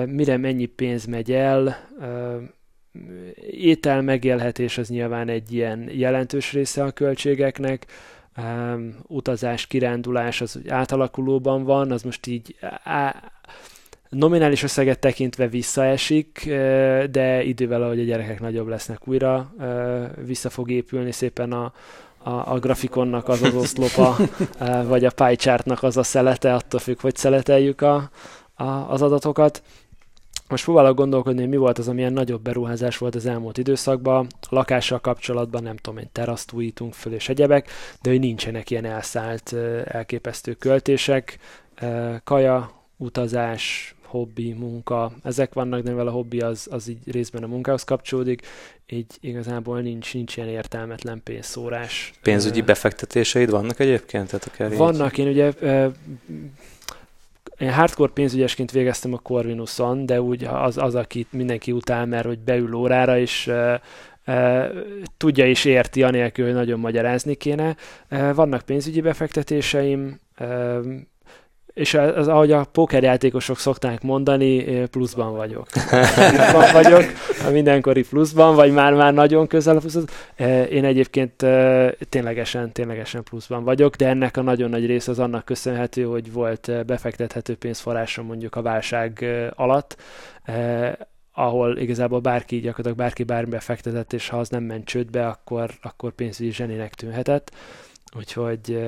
[0.05, 1.89] Mire mennyi pénz megy el,
[3.51, 7.85] étel megélhetés az nyilván egy ilyen jelentős része a költségeknek,
[9.07, 13.31] utazás, kirándulás az átalakulóban van, az most így á,
[14.09, 16.45] nominális összeget tekintve visszaesik,
[17.11, 19.53] de idővel, ahogy a gyerekek nagyobb lesznek újra,
[20.26, 21.73] vissza fog épülni szépen a,
[22.24, 24.16] a, a grafikonnak az az oszlopa,
[24.91, 28.10] vagy a pie chartnak az a szelete, attól függ, hogy szeleteljük a,
[28.54, 29.64] a, az adatokat.
[30.50, 34.28] Most próbálok gondolkodni, hogy mi volt az, amilyen nagyobb beruházás volt az elmúlt időszakban.
[34.41, 37.70] A lakással kapcsolatban nem tudom, hogy teraszt újítunk föl és egyebek,
[38.02, 39.56] de hogy nincsenek ilyen elszállt,
[39.86, 41.38] elképesztő költések.
[42.24, 47.48] Kaja, utazás, hobbi, munka, ezek vannak, de mivel a hobbi az, az így részben a
[47.48, 48.41] munkához kapcsolódik,
[48.88, 52.11] így igazából nincs, nincs ilyen értelmetlen pénzszórás.
[52.22, 54.27] Pénzügyi befektetéseid vannak egyébként?
[54.27, 55.26] Tehát akár vannak, így...
[55.26, 55.52] én ugye
[57.57, 62.40] én hardcore pénzügyesként végeztem a Corvinuson, de úgy az, az akit mindenki utál, mert hogy
[62.40, 63.52] beül órára, és
[65.18, 67.76] tudja és érti, anélkül, hogy nagyon magyarázni kéne.
[68.10, 70.19] Vannak pénzügyi befektetéseim,
[71.80, 75.68] és az, ahogy a pókerjátékosok szokták mondani, pluszban vagyok.
[76.51, 77.03] pluszban vagyok,
[77.47, 80.06] a mindenkori pluszban, vagy már-már nagyon közel a pluszban.
[80.69, 81.45] Én egyébként
[82.10, 86.85] ténylegesen, ténylegesen pluszban vagyok, de ennek a nagyon nagy része az annak köszönhető, hogy volt
[86.85, 89.26] befektethető pénzforrásom mondjuk a válság
[89.56, 89.97] alatt,
[91.34, 96.11] ahol igazából bárki, gyakorlatilag bárki bármibe fektetett, és ha az nem ment csődbe, akkor, akkor
[96.11, 97.51] pénzügyi zsenének tűnhetett.
[98.15, 98.80] Úgyhogy,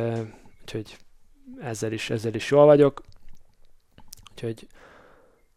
[0.61, 0.97] úgyhogy
[1.63, 3.01] ezzel is, ezzel is jól vagyok.
[4.31, 4.67] Úgyhogy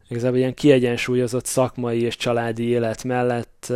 [0.09, 3.73] igazából ilyen kiegyensúlyozott szakmai és családi élet mellett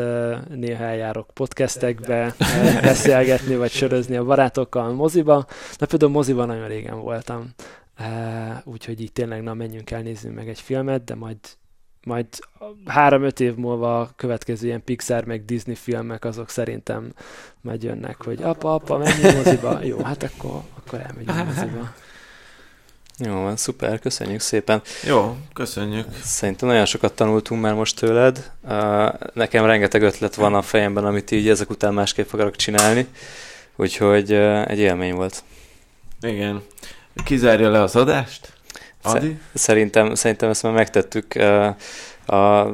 [0.48, 2.34] néha eljárok podcastekbe
[2.82, 5.46] beszélgetni, vagy sörözni a barátokkal a moziba.
[5.78, 7.55] Na például moziban nagyon régen voltam,
[8.64, 11.36] úgyhogy így tényleg na menjünk el, nézzünk meg egy filmet, de majd
[12.05, 12.26] majd
[12.84, 17.12] három-öt év múlva a következő ilyen Pixar meg Disney filmek azok szerintem
[17.60, 19.84] majd jönnek, hogy apa, apa, menjünk moziba.
[19.84, 21.94] Jó, hát akkor, akkor elmegyünk moziba.
[23.19, 24.82] Jó, van, szuper, köszönjük szépen.
[25.07, 26.07] Jó, köszönjük.
[26.23, 28.51] Szerintem nagyon sokat tanultunk már most tőled.
[29.32, 33.07] Nekem rengeteg ötlet van a fejemben, amit így ezek után másképp akarok csinálni.
[33.77, 34.32] Úgyhogy
[34.66, 35.43] egy élmény volt.
[36.20, 36.62] Igen.
[37.24, 38.53] Kizárja le az adást?
[39.03, 39.39] Adi?
[39.55, 41.35] Szerintem, szerintem ezt már megtettük.
[42.27, 42.66] A,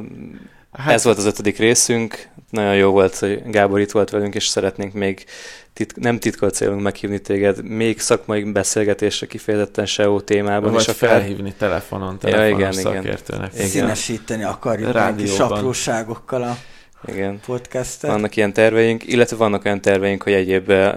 [0.77, 4.47] Hát, Ez volt az ötödik részünk, nagyon jó volt, hogy Gábor itt volt velünk, és
[4.47, 5.25] szeretnénk még
[5.73, 10.71] tit- nem titkolt célunk meghívni téged, még szakmai beszélgetésre kifejezetten SEO témában.
[10.71, 11.09] Vagy és akár...
[11.09, 13.53] felhívni telefonon, telefonos ja, igen, szakértőnek.
[13.53, 13.67] Igen.
[13.67, 16.57] Színesíteni akarjuk kis apróságokkal a
[17.07, 17.39] igen.
[17.45, 18.11] podcastet.
[18.11, 20.93] Vannak ilyen terveink, illetve vannak olyan terveink, hogy egyéb eh,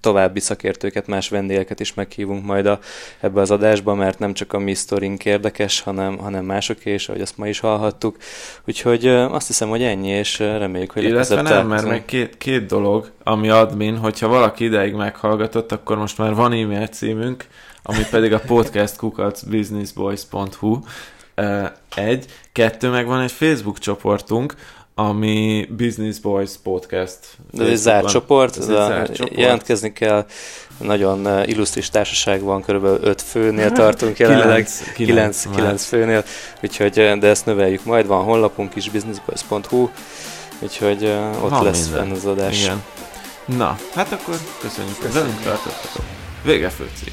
[0.00, 2.78] további szakértőket, más vendégeket is meghívunk majd a,
[3.20, 7.20] ebbe az adásba, mert nem csak a mi sztorink érdekes, hanem, hanem mások is, ahogy
[7.20, 8.16] azt ma is hallhattuk.
[8.66, 12.36] Úgyhogy eh, azt hiszem, hogy ennyi, és eh, reméljük, hogy Illetve nem, mert még két,
[12.36, 17.46] két dolog, ami admin, hogyha valaki ideig meghallgatott, akkor most már van e-mail címünk,
[17.82, 20.78] ami pedig a podcastkukacbusinessboys.hu
[21.94, 24.54] egy, kettő, meg van egy Facebook csoportunk,
[24.98, 27.18] ami Business Boys Podcast.
[27.50, 29.38] De ez egy zárt csoport, ez a, zárt csoport.
[29.38, 30.26] jelentkezni kell,
[30.78, 36.24] nagyon uh, illusztris társaság van, körülbelül 5 főnél tartunk jelenleg, 9, 9 főnél,
[36.62, 39.88] úgyhogy, uh, de ezt növeljük majd, van honlapunk is, businessboys.hu,
[40.58, 42.62] úgyhogy uh, ott ha, lesz fenn az adás.
[42.62, 42.82] Igen.
[43.44, 46.04] Na, hát akkor köszönjük, hogy velünk tartottatok.
[46.42, 47.12] Vége főcím.